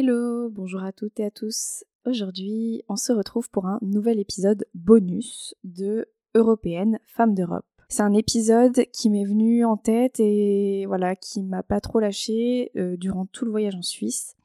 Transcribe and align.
Hello, 0.00 0.48
bonjour 0.48 0.84
à 0.84 0.92
toutes 0.92 1.18
et 1.18 1.24
à 1.24 1.30
tous. 1.32 1.82
Aujourd'hui, 2.06 2.84
on 2.88 2.94
se 2.94 3.10
retrouve 3.10 3.50
pour 3.50 3.66
un 3.66 3.80
nouvel 3.82 4.20
épisode 4.20 4.64
bonus 4.72 5.56
de 5.64 6.06
Européenne 6.36 7.00
Femmes 7.04 7.34
d'Europe. 7.34 7.66
C'est 7.88 8.02
un 8.02 8.12
épisode 8.12 8.84
qui 8.92 9.10
m'est 9.10 9.24
venu 9.24 9.64
en 9.64 9.76
tête 9.76 10.20
et 10.20 10.86
voilà, 10.86 11.16
qui 11.16 11.42
m'a 11.42 11.64
pas 11.64 11.80
trop 11.80 11.98
lâché 11.98 12.70
euh, 12.76 12.96
durant 12.96 13.26
tout 13.26 13.44
le 13.44 13.50
voyage 13.50 13.74
en 13.74 13.82
Suisse. 13.82 14.36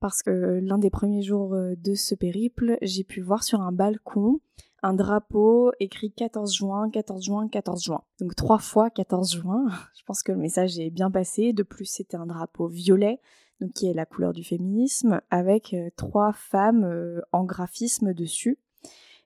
Parce 0.00 0.22
que 0.22 0.60
l'un 0.62 0.76
des 0.76 0.90
premiers 0.90 1.22
jours 1.22 1.54
euh, 1.54 1.74
de 1.76 1.94
ce 1.94 2.14
périple, 2.14 2.76
j'ai 2.82 3.02
pu 3.02 3.22
voir 3.22 3.42
sur 3.42 3.62
un 3.62 3.72
balcon 3.72 4.40
un 4.82 4.94
drapeau 4.94 5.72
écrit 5.78 6.12
14 6.12 6.54
juin, 6.54 6.90
14 6.90 7.24
juin, 7.24 7.48
14 7.48 7.82
juin. 7.82 8.02
Donc 8.18 8.34
trois 8.34 8.58
fois 8.58 8.90
14 8.90 9.32
juin. 9.34 9.66
Je 9.94 10.02
pense 10.04 10.22
que 10.22 10.32
le 10.32 10.38
message 10.38 10.78
est 10.78 10.90
bien 10.90 11.10
passé. 11.10 11.52
De 11.52 11.62
plus, 11.62 11.86
c'était 11.86 12.16
un 12.16 12.26
drapeau 12.26 12.66
violet 12.66 13.20
donc 13.60 13.72
qui 13.72 13.86
est 13.86 13.94
la 13.94 14.06
couleur 14.06 14.32
du 14.32 14.44
féminisme, 14.44 15.20
avec 15.30 15.74
euh, 15.74 15.90
trois 15.96 16.32
femmes 16.32 16.84
euh, 16.84 17.20
en 17.32 17.44
graphisme 17.44 18.14
dessus. 18.14 18.58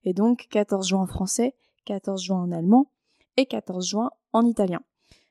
Et 0.05 0.13
donc 0.13 0.49
14 0.51 0.89
juin 0.89 1.01
en 1.01 1.07
français, 1.07 1.55
14 1.85 2.23
juin 2.23 2.43
en 2.43 2.53
allemand 2.53 2.91
et 3.37 3.47
14 3.47 3.89
juin 3.89 4.11
en 4.33 4.45
italien. 4.45 4.81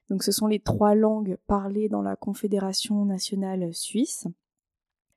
Donc 0.09 0.23
ce 0.23 0.31
sont 0.31 0.47
les 0.47 0.59
trois 0.59 0.95
langues 0.95 1.37
parlées 1.47 1.89
dans 1.89 2.01
la 2.01 2.15
Confédération 2.15 3.05
nationale 3.05 3.73
suisse. 3.73 4.27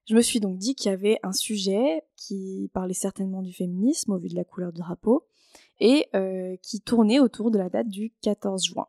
Je 0.08 0.14
me 0.14 0.22
suis 0.22 0.40
donc 0.40 0.58
dit 0.58 0.74
qu'il 0.74 0.90
y 0.90 0.94
avait 0.94 1.18
un 1.22 1.32
sujet 1.32 2.02
qui 2.16 2.70
parlait 2.72 2.94
certainement 2.94 3.42
du 3.42 3.52
féminisme 3.52 4.12
au 4.12 4.18
vu 4.18 4.28
de 4.28 4.36
la 4.36 4.44
couleur 4.44 4.72
du 4.72 4.80
drapeau 4.80 5.26
et 5.80 6.06
euh, 6.14 6.56
qui 6.62 6.80
tournait 6.80 7.18
autour 7.18 7.50
de 7.50 7.58
la 7.58 7.68
date 7.68 7.88
du 7.88 8.12
14 8.22 8.64
juin. 8.64 8.86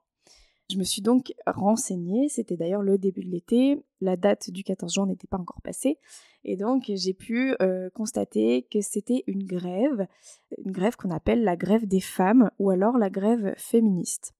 Je 0.69 0.77
me 0.77 0.83
suis 0.83 1.01
donc 1.01 1.33
renseignée, 1.45 2.27
c'était 2.27 2.57
d'ailleurs 2.57 2.81
le 2.81 2.97
début 2.97 3.23
de 3.23 3.29
l'été, 3.29 3.81
la 4.01 4.17
date 4.17 4.49
du 4.49 4.63
14 4.63 4.93
juin 4.93 5.07
n'était 5.07 5.27
pas 5.27 5.37
encore 5.37 5.61
passée, 5.61 5.97
et 6.43 6.57
donc 6.57 6.91
j'ai 6.93 7.13
pu 7.13 7.55
euh, 7.61 7.89
constater 7.91 8.67
que 8.69 8.81
c'était 8.81 9.23
une 9.27 9.45
grève, 9.45 10.07
une 10.57 10.71
grève 10.71 10.97
qu'on 10.97 11.11
appelle 11.11 11.43
la 11.43 11.55
grève 11.55 11.87
des 11.87 12.01
femmes 12.01 12.51
ou 12.59 12.69
alors 12.69 12.97
la 12.97 13.09
grève 13.09 13.53
féministe. 13.57 14.33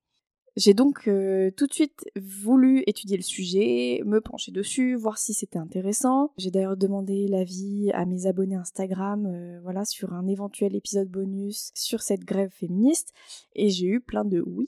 J'ai 0.58 0.74
donc 0.74 1.08
euh, 1.08 1.52
tout 1.52 1.68
de 1.68 1.74
suite 1.74 2.04
voulu 2.20 2.84
étudier 2.88 3.16
le 3.16 3.24
sujet, 3.24 4.02
me 4.06 4.20
pencher 4.20 4.52
dessus, 4.52 4.96
voir 4.96 5.20
si 5.20 5.36
c'était 5.36 5.60
intéressant. 5.60 6.32
J'ai 6.40 6.50
d'ailleurs 6.50 6.76
demandé 6.76 7.28
l'avis 7.28 7.92
à 7.94 8.06
mes 8.06 8.26
abonnés 8.26 8.56
Instagram, 8.56 9.28
euh, 9.28 9.60
voilà, 9.62 9.86
sur 9.86 10.14
un 10.14 10.26
éventuel 10.26 10.76
épisode 10.76 11.10
bonus 11.10 11.72
sur 11.76 12.02
cette 12.02 12.26
grève 12.26 12.50
féministe, 12.50 13.14
et 13.56 13.70
j'ai 13.70 13.86
eu 13.86 14.02
plein 14.02 14.26
de 14.26 14.44
oui, 14.46 14.68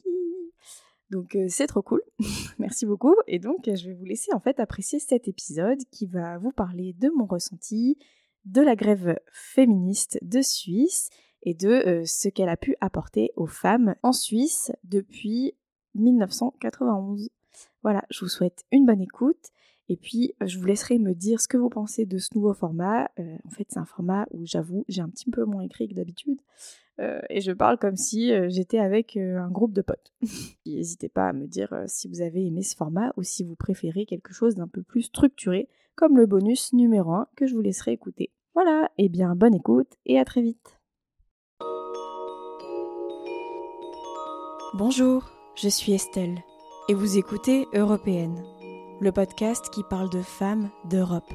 donc 1.10 1.36
euh, 1.36 1.46
c'est 1.50 1.68
trop 1.68 1.82
cool. 1.82 2.02
Merci 2.60 2.86
beaucoup. 2.86 3.16
Et 3.28 3.40
donc 3.40 3.66
je 3.66 3.88
vais 3.88 3.96
vous 3.96 4.06
laisser 4.06 4.34
en 4.34 4.40
fait 4.40 4.60
apprécier 4.60 5.00
cet 5.00 5.28
épisode 5.28 5.80
qui 5.92 6.06
va 6.06 6.38
vous 6.38 6.52
parler 6.52 6.94
de 6.94 7.10
mon 7.16 7.26
ressenti, 7.26 7.98
de 8.46 8.62
la 8.62 8.76
grève 8.76 9.20
féministe 9.32 10.20
de 10.22 10.42
Suisse 10.42 11.10
et 11.44 11.54
de 11.54 11.70
euh, 11.70 12.06
ce 12.06 12.30
qu'elle 12.30 12.50
a 12.50 12.58
pu 12.58 12.76
apporter 12.82 13.32
aux 13.36 13.48
femmes 13.48 13.96
en 14.04 14.12
Suisse 14.12 14.72
depuis 14.84 15.56
1991. 15.96 17.30
Voilà, 17.82 18.04
je 18.10 18.20
vous 18.22 18.30
souhaite 18.30 18.66
une 18.72 18.86
bonne 18.86 19.02
écoute 19.02 19.50
et 19.88 19.98
puis 19.98 20.36
je 20.42 20.60
vous 20.60 20.66
laisserai 20.66 21.00
me 21.00 21.14
dire 21.14 21.42
ce 21.42 21.48
que 21.48 21.58
vous 21.58 21.70
pensez 21.70 22.06
de 22.06 22.20
ce 22.20 22.30
nouveau 22.36 22.54
format. 22.54 23.10
Euh, 23.18 23.38
en 23.46 23.50
fait 23.50 23.66
c'est 23.70 23.80
un 23.80 23.86
format 23.86 24.28
où 24.32 24.46
j'avoue 24.46 24.86
j'ai 24.88 25.02
un 25.02 25.10
petit 25.10 25.32
peu 25.32 25.44
moins 25.46 25.64
écrit 25.64 25.88
que 25.88 25.96
d'habitude. 25.96 26.40
Euh, 27.00 27.22
et 27.30 27.42
je 27.42 27.52
parle 27.52 27.78
comme 27.78 27.96
si 27.96 28.32
euh, 28.32 28.48
j'étais 28.50 28.80
avec 28.80 29.16
euh, 29.16 29.40
un 29.40 29.50
groupe 29.50 29.74
de 29.74 29.82
potes. 29.82 30.14
N'hésitez 30.66 31.10
pas 31.10 31.30
à 31.30 31.34
me 31.34 31.48
dire 31.48 31.74
si 31.88 32.08
vous 32.08 32.22
avez 32.22 32.46
aimé 32.46 32.62
ce 32.62 32.76
format 32.76 33.14
ou 33.16 33.24
si 33.24 33.44
vous 33.44 33.56
préférez 33.56 34.06
quelque 34.06 34.34
chose 34.34 34.56
d'un 34.56 34.68
peu 34.68 34.84
plus 34.84 35.04
structuré, 35.04 35.70
comme 35.96 36.18
le 36.18 36.26
bonus 36.26 36.74
numéro 36.74 37.12
1 37.12 37.28
que 37.36 37.48
je 37.48 37.56
vous 37.56 37.62
laisserai 37.62 37.94
écouter. 37.94 38.32
Voilà, 38.54 38.92
et 38.98 39.10
bien 39.10 39.36
bonne 39.36 39.56
écoute 39.56 39.94
et 40.06 40.20
à 40.20 40.26
très 40.26 40.42
vite. 40.42 40.80
Bonjour, 44.74 45.32
je 45.56 45.70
suis 45.70 45.94
Estelle 45.94 46.38
et 46.90 46.94
vous 46.94 47.18
écoutez 47.18 47.66
Européenne, 47.74 48.44
le 49.00 49.12
podcast 49.12 49.70
qui 49.72 49.84
parle 49.90 50.10
de 50.10 50.22
femmes 50.22 50.70
d'Europe. 50.90 51.32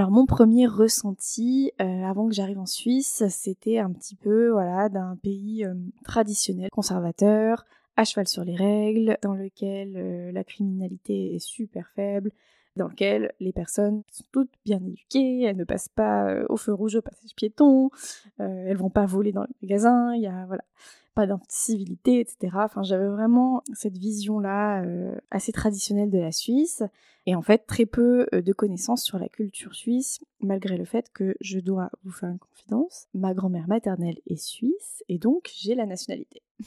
Alors 0.00 0.12
mon 0.12 0.24
premier 0.24 0.66
ressenti 0.66 1.72
euh, 1.78 2.04
avant 2.04 2.26
que 2.26 2.32
j'arrive 2.32 2.58
en 2.58 2.64
Suisse, 2.64 3.22
c'était 3.28 3.76
un 3.76 3.92
petit 3.92 4.14
peu 4.14 4.48
voilà 4.48 4.88
d'un 4.88 5.14
pays 5.22 5.62
euh, 5.62 5.74
traditionnel, 6.06 6.70
conservateur, 6.72 7.66
à 7.98 8.04
cheval 8.04 8.26
sur 8.26 8.42
les 8.42 8.56
règles, 8.56 9.18
dans 9.20 9.34
lequel 9.34 9.92
euh, 9.98 10.32
la 10.32 10.42
criminalité 10.42 11.34
est 11.34 11.38
super 11.38 11.86
faible, 11.94 12.30
dans 12.76 12.88
lequel 12.88 13.34
les 13.40 13.52
personnes 13.52 14.02
sont 14.10 14.24
toutes 14.32 14.54
bien 14.64 14.80
éduquées, 14.82 15.42
elles 15.42 15.58
ne 15.58 15.64
passent 15.64 15.90
pas 15.90 16.34
au 16.48 16.56
feu 16.56 16.72
rouge 16.72 16.96
au 16.96 17.02
passage 17.02 17.34
piéton, 17.36 17.90
elles 18.38 18.78
vont 18.78 18.88
pas 18.88 19.04
voler 19.04 19.32
dans 19.32 19.42
les 19.42 19.54
magasins, 19.60 20.14
il 20.14 20.22
y 20.22 20.28
a 20.28 20.46
voilà 20.46 20.64
pas 21.14 21.26
d'incivilité, 21.26 22.20
etc. 22.20 22.56
Enfin, 22.56 22.82
j'avais 22.82 23.08
vraiment 23.08 23.62
cette 23.72 23.98
vision-là 23.98 24.84
euh, 24.84 25.14
assez 25.30 25.52
traditionnelle 25.52 26.10
de 26.10 26.18
la 26.18 26.32
Suisse, 26.32 26.82
et 27.26 27.34
en 27.34 27.42
fait 27.42 27.66
très 27.66 27.86
peu 27.86 28.26
euh, 28.32 28.42
de 28.42 28.52
connaissances 28.52 29.04
sur 29.04 29.18
la 29.18 29.28
culture 29.28 29.74
suisse, 29.74 30.20
malgré 30.40 30.76
le 30.76 30.84
fait 30.84 31.10
que 31.12 31.36
je 31.40 31.58
dois 31.58 31.90
vous 32.04 32.12
faire 32.12 32.30
une 32.30 32.38
confidence. 32.38 33.06
Ma 33.14 33.34
grand-mère 33.34 33.68
maternelle 33.68 34.18
est 34.26 34.40
suisse, 34.40 35.02
et 35.08 35.18
donc 35.18 35.50
j'ai 35.54 35.74
la 35.74 35.86
nationalité. 35.86 36.42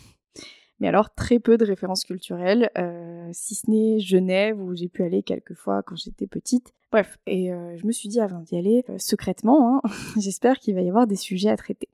Mais 0.80 0.88
alors 0.88 1.14
très 1.14 1.40
peu 1.40 1.58
de 1.58 1.66
références 1.66 2.04
culturelles, 2.04 2.70
euh, 2.78 3.30
si 3.32 3.56
ce 3.56 3.70
n'est 3.70 4.00
Genève 4.00 4.60
où 4.60 4.76
j'ai 4.76 4.90
pu 4.90 5.04
aller 5.04 5.24
quelques 5.24 5.54
fois 5.54 5.82
quand 5.84 5.96
j'étais 5.96 6.28
petite. 6.28 6.74
Bref, 6.92 7.18
et 7.26 7.48
je 7.48 7.88
me 7.88 7.92
suis 7.92 8.10
dit 8.10 8.20
avant 8.20 8.42
d'y 8.42 8.56
aller, 8.56 8.84
secrètement, 8.98 9.78
hein, 9.78 9.82
j'espère 10.20 10.60
qu'il 10.60 10.76
va 10.76 10.82
y 10.82 10.90
avoir 10.90 11.08
des 11.08 11.16
sujets 11.16 11.50
à 11.50 11.58
traiter. 11.58 11.88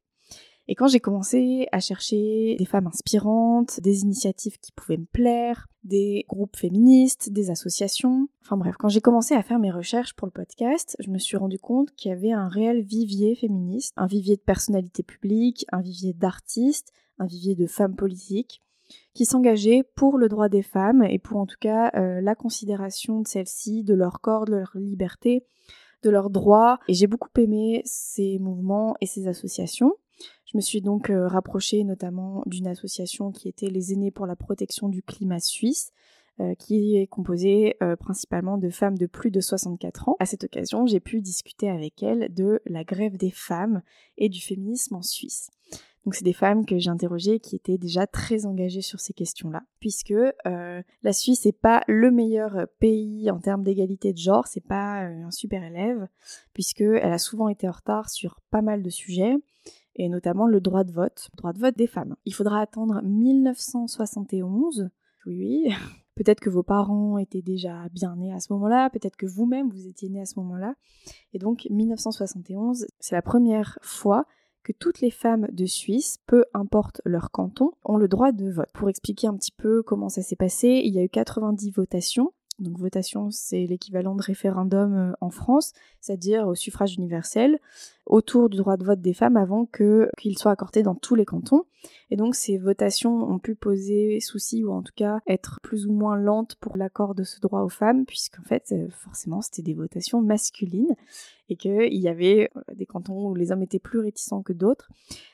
Et 0.71 0.75
quand 0.75 0.85
j'ai 0.85 0.99
commencé 0.99 1.67
à 1.71 1.79
chercher 1.79 2.55
des 2.59 2.65
femmes 2.65 2.85
inspirantes, 2.85 3.79
des 3.79 4.03
initiatives 4.03 4.59
qui 4.59 4.71
pouvaient 4.71 4.99
me 4.99 5.07
plaire, 5.11 5.65
des 5.83 6.27
groupes 6.29 6.55
féministes, 6.55 7.31
des 7.31 7.49
associations, 7.49 8.27
enfin 8.43 8.55
bref, 8.55 8.75
quand 8.77 8.87
j'ai 8.87 9.01
commencé 9.01 9.33
à 9.33 9.41
faire 9.41 9.57
mes 9.57 9.71
recherches 9.71 10.13
pour 10.13 10.27
le 10.27 10.31
podcast, 10.31 10.95
je 10.99 11.09
me 11.09 11.17
suis 11.17 11.37
rendu 11.37 11.57
compte 11.57 11.89
qu'il 11.95 12.09
y 12.09 12.13
avait 12.13 12.33
un 12.33 12.47
réel 12.47 12.83
vivier 12.83 13.33
féministe, 13.33 13.93
un 13.97 14.05
vivier 14.05 14.35
de 14.35 14.41
personnalités 14.41 15.01
publiques, 15.01 15.65
un 15.71 15.81
vivier 15.81 16.13
d'artistes, 16.13 16.93
un 17.17 17.25
vivier 17.25 17.55
de 17.55 17.65
femmes 17.65 17.95
politiques 17.95 18.61
qui 19.15 19.25
s'engageaient 19.25 19.81
pour 19.95 20.19
le 20.19 20.29
droit 20.29 20.49
des 20.49 20.61
femmes 20.61 21.01
et 21.01 21.17
pour 21.17 21.37
en 21.37 21.47
tout 21.47 21.57
cas 21.59 21.89
euh, 21.95 22.21
la 22.21 22.35
considération 22.35 23.21
de 23.21 23.27
celles-ci, 23.27 23.83
de 23.83 23.95
leur 23.95 24.21
corps, 24.21 24.45
de 24.45 24.51
leur 24.51 24.71
liberté, 24.75 25.43
de 26.03 26.11
leurs 26.11 26.29
droits. 26.29 26.77
Et 26.87 26.93
j'ai 26.93 27.07
beaucoup 27.07 27.29
aimé 27.39 27.81
ces 27.85 28.37
mouvements 28.37 28.95
et 29.01 29.07
ces 29.07 29.27
associations. 29.27 29.95
Je 30.51 30.57
me 30.57 30.61
suis 30.61 30.81
donc 30.81 31.11
euh, 31.11 31.27
rapprochée 31.27 31.83
notamment 31.83 32.41
d'une 32.47 32.65
association 32.65 33.31
qui 33.31 33.47
était 33.47 33.69
les 33.69 33.93
aînés 33.93 34.09
pour 34.09 34.25
la 34.25 34.35
protection 34.35 34.89
du 34.89 35.03
climat 35.03 35.39
suisse, 35.39 35.91
euh, 36.39 36.55
qui 36.55 36.97
est 36.97 37.05
composée 37.05 37.75
euh, 37.83 37.95
principalement 37.95 38.57
de 38.57 38.71
femmes 38.71 38.97
de 38.97 39.05
plus 39.05 39.29
de 39.29 39.41
64 39.41 40.09
ans. 40.09 40.15
À 40.19 40.25
cette 40.25 40.45
occasion, 40.45 40.87
j'ai 40.87 40.99
pu 40.99 41.21
discuter 41.21 41.69
avec 41.69 42.01
elles 42.01 42.33
de 42.33 42.61
la 42.65 42.83
grève 42.83 43.15
des 43.15 43.29
femmes 43.29 43.83
et 44.17 44.27
du 44.27 44.41
féminisme 44.41 44.95
en 44.95 45.03
Suisse. 45.03 45.51
Donc 46.03 46.15
c'est 46.15 46.25
des 46.25 46.33
femmes 46.33 46.65
que 46.65 46.79
j'ai 46.79 46.89
interrogées 46.89 47.39
qui 47.39 47.55
étaient 47.55 47.77
déjà 47.77 48.07
très 48.07 48.47
engagées 48.47 48.81
sur 48.81 48.99
ces 48.99 49.13
questions-là, 49.13 49.61
puisque 49.79 50.15
la 50.45 51.13
Suisse 51.13 51.45
n'est 51.45 51.51
pas 51.51 51.83
le 51.87 52.09
meilleur 52.09 52.67
pays 52.79 53.29
en 53.29 53.37
termes 53.37 53.63
d'égalité 53.63 54.13
de 54.13 54.17
genre, 54.17 54.47
c'est 54.47 54.65
pas 54.65 55.01
un 55.01 55.29
super 55.29 55.61
élève, 55.61 56.07
puisque 56.53 56.81
elle 56.81 57.11
a 57.11 57.19
souvent 57.19 57.49
été 57.49 57.67
en 57.67 57.73
retard 57.73 58.09
sur 58.09 58.39
pas 58.49 58.61
mal 58.61 58.81
de 58.81 58.89
sujets 58.89 59.35
et 59.95 60.09
notamment 60.09 60.47
le 60.47 60.61
droit 60.61 60.83
de 60.83 60.91
vote, 60.91 61.29
le 61.33 61.37
droit 61.37 61.53
de 61.53 61.59
vote 61.59 61.77
des 61.77 61.87
femmes. 61.87 62.15
Il 62.25 62.33
faudra 62.33 62.61
attendre 62.61 63.01
1971, 63.03 64.89
oui 65.25 65.37
oui, 65.37 65.73
peut-être 66.15 66.39
que 66.39 66.49
vos 66.49 66.63
parents 66.63 67.17
étaient 67.17 67.41
déjà 67.41 67.87
bien 67.91 68.15
nés 68.15 68.33
à 68.33 68.39
ce 68.39 68.53
moment-là, 68.53 68.89
peut-être 68.89 69.15
que 69.15 69.25
vous-même 69.25 69.69
vous 69.69 69.87
étiez 69.87 70.09
nés 70.09 70.21
à 70.21 70.25
ce 70.25 70.39
moment-là, 70.39 70.75
et 71.33 71.39
donc 71.39 71.67
1971, 71.69 72.87
c'est 72.99 73.15
la 73.15 73.21
première 73.21 73.77
fois 73.81 74.25
que 74.63 74.73
toutes 74.73 75.01
les 75.01 75.11
femmes 75.11 75.47
de 75.51 75.65
Suisse, 75.65 76.19
peu 76.27 76.45
importe 76.53 77.01
leur 77.05 77.31
canton, 77.31 77.71
ont 77.83 77.97
le 77.97 78.07
droit 78.07 78.31
de 78.31 78.51
vote. 78.51 78.69
Pour 78.73 78.89
expliquer 78.89 79.27
un 79.27 79.35
petit 79.35 79.51
peu 79.51 79.81
comment 79.83 80.09
ça 80.09 80.21
s'est 80.21 80.35
passé, 80.35 80.81
il 80.83 80.93
y 80.93 80.99
a 80.99 81.03
eu 81.03 81.09
90 81.09 81.71
votations. 81.71 82.33
Donc 82.59 82.77
votation, 82.77 83.31
c'est 83.31 83.65
l'équivalent 83.65 84.15
de 84.15 84.21
référendum 84.21 84.93
euh, 84.93 85.13
en 85.21 85.29
France, 85.29 85.71
c'est-à-dire 86.01 86.47
au 86.47 86.55
suffrage 86.55 86.95
universel, 86.95 87.57
autour 88.09 88.49
du 88.49 88.57
droit 88.57 88.75
de 88.75 88.83
vote 88.83 89.01
des 89.01 89.13
femmes 89.13 89.37
avant 89.37 89.65
que 89.65 90.09
qu'il 90.17 90.37
soit 90.37 90.51
accordé 90.51 90.83
dans 90.83 90.95
tous 90.95 91.15
les 91.15 91.25
cantons. 91.25 91.65
Et 92.09 92.17
donc 92.17 92.35
ces 92.35 92.57
votations 92.57 93.23
ont 93.23 93.39
pu 93.39 93.55
poser 93.55 94.19
souci 94.19 94.63
ou 94.65 94.71
en 94.73 94.81
tout 94.81 94.91
cas 94.95 95.19
être 95.27 95.59
plus 95.61 95.85
ou 95.85 95.93
moins 95.93 96.17
lentes 96.17 96.55
pour 96.55 96.75
l'accord 96.75 97.15
de 97.15 97.23
ce 97.23 97.39
droit 97.39 97.61
aux 97.61 97.69
femmes, 97.69 98.05
puisqu'en 98.05 98.43
fait 98.43 98.71
euh, 98.71 98.89
forcément 98.89 99.41
c'était 99.41 99.61
des 99.61 99.75
votations 99.75 100.21
masculines 100.21 100.95
et 101.49 101.55
qu'il 101.55 101.93
y 101.93 102.07
avait 102.07 102.49
euh, 102.55 102.61
des 102.75 102.85
cantons 102.85 103.29
où 103.29 103.35
les 103.35 103.51
hommes 103.51 103.61
étaient 103.61 103.79
plus 103.79 103.99
réticents 103.99 104.41
que 104.41 104.53
d'autres 104.53 104.89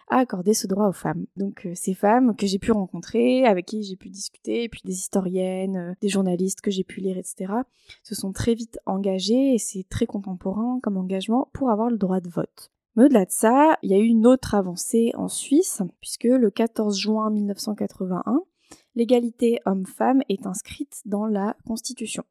à 0.10 0.18
accorder 0.18 0.54
ce 0.54 0.68
droit 0.68 0.88
aux 0.88 0.94
femmes. 0.94 1.26
Donc 1.38 1.66
euh, 1.66 1.72
ces 1.74 1.94
femmes 1.94 2.36
que 2.36 2.46
j'ai 2.46 2.60
pu 2.60 2.72
rencontrer, 2.72 3.46
avec 3.46 3.66
qui 3.66 3.84
j'ai 3.84 3.96
pu 3.96 4.10
discuter, 4.10 4.64
et 4.64 4.70
puis 4.70 4.82
des 4.84 4.94
historiennes, 4.94 5.96
des 6.02 6.10
journalistes 6.10 6.62
que 6.62 6.72
j'ai 6.72 6.84
pu 6.84 7.00
lire, 7.02 7.18
etc., 7.18 7.54
se 8.04 8.16
sont 8.16 8.32
très 8.32 8.54
vite 8.54 8.80
engagées, 8.86 9.56
et 9.56 9.58
c'est 9.58 9.86
très 9.90 10.06
contemporain 10.06 10.80
comme 10.84 10.98
engagement, 10.98 11.50
pour 11.54 11.70
avoir 11.70 11.90
le 11.90 11.98
droit 11.98 12.20
de 12.20 12.30
vote. 12.30 12.65
Mais 12.96 13.06
au-delà 13.06 13.26
de 13.26 13.32
ça, 13.32 13.78
il 13.82 13.92
y 13.92 13.94
a 13.94 14.00
eu 14.00 14.06
une 14.06 14.26
autre 14.26 14.56
avancée 14.56 15.12
en 15.16 15.28
Suisse, 15.28 15.82
puisque 16.00 16.24
le 16.24 16.50
14 16.50 16.98
juin 16.98 17.30
1981, 17.30 18.42
l'égalité 18.96 19.60
homme-femme 19.66 20.22
est 20.30 20.46
inscrite 20.48 21.02
dans 21.06 21.26
la 21.26 21.56
Constitution. 21.66 22.24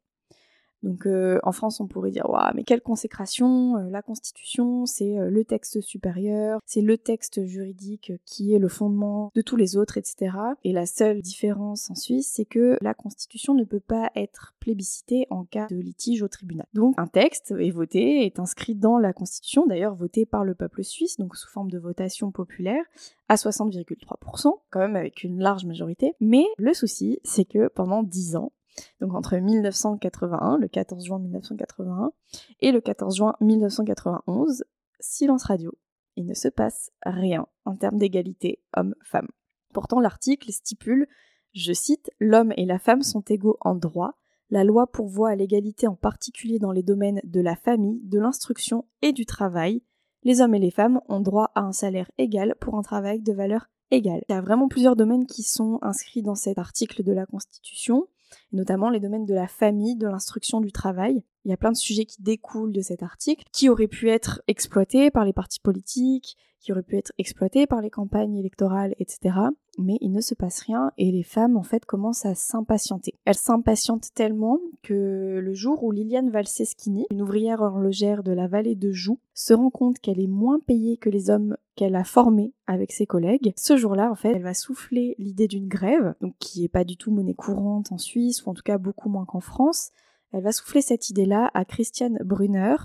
Donc 0.85 1.07
euh, 1.07 1.39
en 1.41 1.51
France, 1.51 1.81
on 1.81 1.87
pourrait 1.87 2.11
dire 2.11 2.29
waouh, 2.29 2.51
mais 2.53 2.63
quelle 2.63 2.81
consécration 2.81 3.75
euh, 3.77 3.89
La 3.89 4.03
Constitution, 4.03 4.85
c'est 4.85 5.17
euh, 5.17 5.31
le 5.31 5.43
texte 5.43 5.81
supérieur, 5.81 6.59
c'est 6.67 6.81
le 6.81 6.97
texte 6.99 7.43
juridique 7.43 8.13
qui 8.23 8.53
est 8.53 8.59
le 8.59 8.67
fondement 8.67 9.31
de 9.33 9.41
tous 9.41 9.55
les 9.55 9.77
autres, 9.77 9.97
etc. 9.97 10.37
Et 10.63 10.73
la 10.73 10.85
seule 10.85 11.23
différence 11.23 11.89
en 11.89 11.95
Suisse, 11.95 12.31
c'est 12.31 12.45
que 12.45 12.77
la 12.81 12.93
Constitution 12.93 13.55
ne 13.55 13.63
peut 13.63 13.79
pas 13.79 14.11
être 14.15 14.53
plébiscitée 14.59 15.25
en 15.31 15.43
cas 15.43 15.65
de 15.67 15.75
litige 15.75 16.21
au 16.21 16.27
tribunal. 16.27 16.67
Donc 16.75 16.93
un 16.97 17.07
texte 17.07 17.51
est 17.57 17.71
voté, 17.71 18.23
est 18.23 18.39
inscrit 18.39 18.75
dans 18.75 18.99
la 18.99 19.11
Constitution, 19.11 19.65
d'ailleurs 19.65 19.95
voté 19.95 20.27
par 20.27 20.45
le 20.45 20.53
peuple 20.53 20.83
suisse, 20.83 21.17
donc 21.17 21.35
sous 21.35 21.49
forme 21.49 21.71
de 21.71 21.79
votation 21.79 22.29
populaire, 22.29 22.83
à 23.27 23.35
60,3%, 23.35 24.53
quand 24.69 24.79
même 24.79 24.95
avec 24.95 25.23
une 25.23 25.39
large 25.39 25.65
majorité. 25.65 26.13
Mais 26.19 26.45
le 26.59 26.75
souci, 26.75 27.19
c'est 27.23 27.45
que 27.45 27.69
pendant 27.69 28.03
10 28.03 28.35
ans, 28.35 28.51
donc 28.99 29.13
entre 29.13 29.35
1981, 29.37 30.57
le 30.57 30.67
14 30.67 31.05
juin 31.05 31.19
1981, 31.19 32.11
et 32.59 32.71
le 32.71 32.81
14 32.81 33.15
juin 33.15 33.35
1991, 33.41 34.63
silence 34.99 35.43
radio. 35.45 35.73
Il 36.15 36.25
ne 36.25 36.33
se 36.33 36.47
passe 36.47 36.91
rien 37.03 37.47
en 37.65 37.75
termes 37.75 37.97
d'égalité 37.97 38.61
homme-femme. 38.75 39.27
Pourtant, 39.73 39.99
l'article 39.99 40.51
stipule, 40.51 41.07
je 41.53 41.73
cite, 41.73 42.09
L'homme 42.19 42.53
et 42.57 42.65
la 42.65 42.79
femme 42.79 43.01
sont 43.01 43.21
égaux 43.21 43.57
en 43.61 43.75
droit. 43.75 44.13
La 44.49 44.63
loi 44.63 44.87
pourvoit 44.87 45.31
à 45.31 45.35
l'égalité 45.35 45.87
en 45.87 45.95
particulier 45.95 46.59
dans 46.59 46.71
les 46.71 46.83
domaines 46.83 47.21
de 47.23 47.41
la 47.41 47.55
famille, 47.55 47.99
de 48.03 48.19
l'instruction 48.19 48.85
et 49.01 49.11
du 49.11 49.25
travail. 49.25 49.81
Les 50.23 50.41
hommes 50.41 50.55
et 50.55 50.59
les 50.59 50.71
femmes 50.71 51.01
ont 51.07 51.19
droit 51.19 51.51
à 51.55 51.61
un 51.61 51.71
salaire 51.71 52.09
égal 52.17 52.55
pour 52.59 52.75
un 52.75 52.81
travail 52.81 53.21
de 53.21 53.33
valeur 53.33 53.67
égale. 53.91 54.23
Il 54.29 54.33
y 54.33 54.35
a 54.35 54.41
vraiment 54.41 54.67
plusieurs 54.67 54.95
domaines 54.95 55.25
qui 55.25 55.43
sont 55.43 55.79
inscrits 55.81 56.23
dans 56.23 56.35
cet 56.35 56.57
article 56.57 57.03
de 57.03 57.11
la 57.11 57.25
Constitution 57.25 58.07
notamment 58.51 58.89
les 58.89 58.99
domaines 58.99 59.25
de 59.25 59.33
la 59.33 59.47
famille, 59.47 59.95
de 59.95 60.07
l'instruction, 60.07 60.61
du 60.61 60.71
travail. 60.71 61.23
Il 61.43 61.51
y 61.51 61.53
a 61.53 61.57
plein 61.57 61.71
de 61.71 61.77
sujets 61.77 62.05
qui 62.05 62.21
découlent 62.21 62.73
de 62.73 62.81
cet 62.81 63.03
article, 63.03 63.43
qui 63.51 63.69
auraient 63.69 63.87
pu 63.87 64.09
être 64.09 64.41
exploités 64.47 65.11
par 65.11 65.25
les 65.25 65.33
partis 65.33 65.59
politiques, 65.59 66.37
qui 66.59 66.71
auraient 66.71 66.83
pu 66.83 66.97
être 66.97 67.11
exploités 67.17 67.67
par 67.67 67.81
les 67.81 67.91
campagnes 67.91 68.35
électorales, 68.35 68.95
etc. 68.97 69.35
Mais 69.77 69.97
il 70.01 70.11
ne 70.11 70.21
se 70.21 70.35
passe 70.35 70.61
rien 70.61 70.91
et 70.97 71.11
les 71.11 71.23
femmes 71.23 71.57
en 71.57 71.63
fait 71.63 71.85
commencent 71.85 72.25
à 72.25 72.35
s'impatienter. 72.35 73.13
Elles 73.25 73.35
s'impatientent 73.35 74.13
tellement 74.13 74.59
que 74.83 75.39
le 75.41 75.53
jour 75.53 75.83
où 75.83 75.91
Liliane 75.91 76.29
Valseschini, 76.29 77.05
une 77.11 77.21
ouvrière 77.21 77.61
horlogère 77.61 78.23
de 78.23 78.31
la 78.31 78.47
vallée 78.47 78.75
de 78.75 78.91
Joux, 78.91 79.19
se 79.33 79.53
rend 79.53 79.69
compte 79.69 79.99
qu'elle 79.99 80.19
est 80.19 80.27
moins 80.27 80.59
payée 80.59 80.97
que 80.97 81.09
les 81.09 81.29
hommes 81.29 81.57
qu'elle 81.75 81.95
a 81.95 82.05
formés 82.05 82.53
avec 82.67 82.93
ses 82.93 83.05
collègues, 83.05 83.53
ce 83.57 83.75
jour-là 83.75 84.09
en 84.09 84.15
fait 84.15 84.31
elle 84.31 84.43
va 84.43 84.53
souffler 84.53 85.15
l'idée 85.17 85.47
d'une 85.47 85.67
grève, 85.67 86.15
qui 86.39 86.63
est 86.63 86.69
pas 86.69 86.85
du 86.85 86.95
tout 86.95 87.11
monnaie 87.11 87.33
courante 87.33 87.91
en 87.91 87.97
Suisse 87.97 88.45
ou 88.45 88.49
en 88.49 88.53
tout 88.53 88.63
cas 88.63 88.77
beaucoup 88.77 89.09
moins 89.09 89.25
qu'en 89.25 89.41
France. 89.41 89.91
Elle 90.31 90.43
va 90.43 90.51
souffler 90.51 90.81
cette 90.81 91.09
idée-là 91.09 91.51
à 91.53 91.65
Christiane 91.65 92.17
Brunner, 92.23 92.75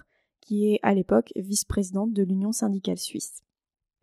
qui 0.40 0.72
est 0.72 0.80
à 0.82 0.94
l'époque 0.94 1.32
vice-présidente 1.36 2.12
de 2.12 2.22
l'Union 2.22 2.52
syndicale 2.52 2.98
suisse. 2.98 3.42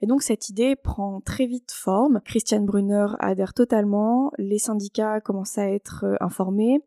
Et 0.02 0.08
donc 0.08 0.22
cette 0.22 0.50
idée 0.50 0.76
prend 0.76 1.22
très 1.22 1.48
vite 1.48 1.72
forme. 1.72 2.22
Christiane 2.26 2.66
Brunner 2.66 3.08
adhère 3.20 3.54
totalement, 3.54 4.32
les 4.38 4.60
syndicats 4.60 5.22
commencent 5.22 5.58
à 5.58 5.70
être 5.70 6.06
euh, 6.06 6.16
informés, 6.20 6.82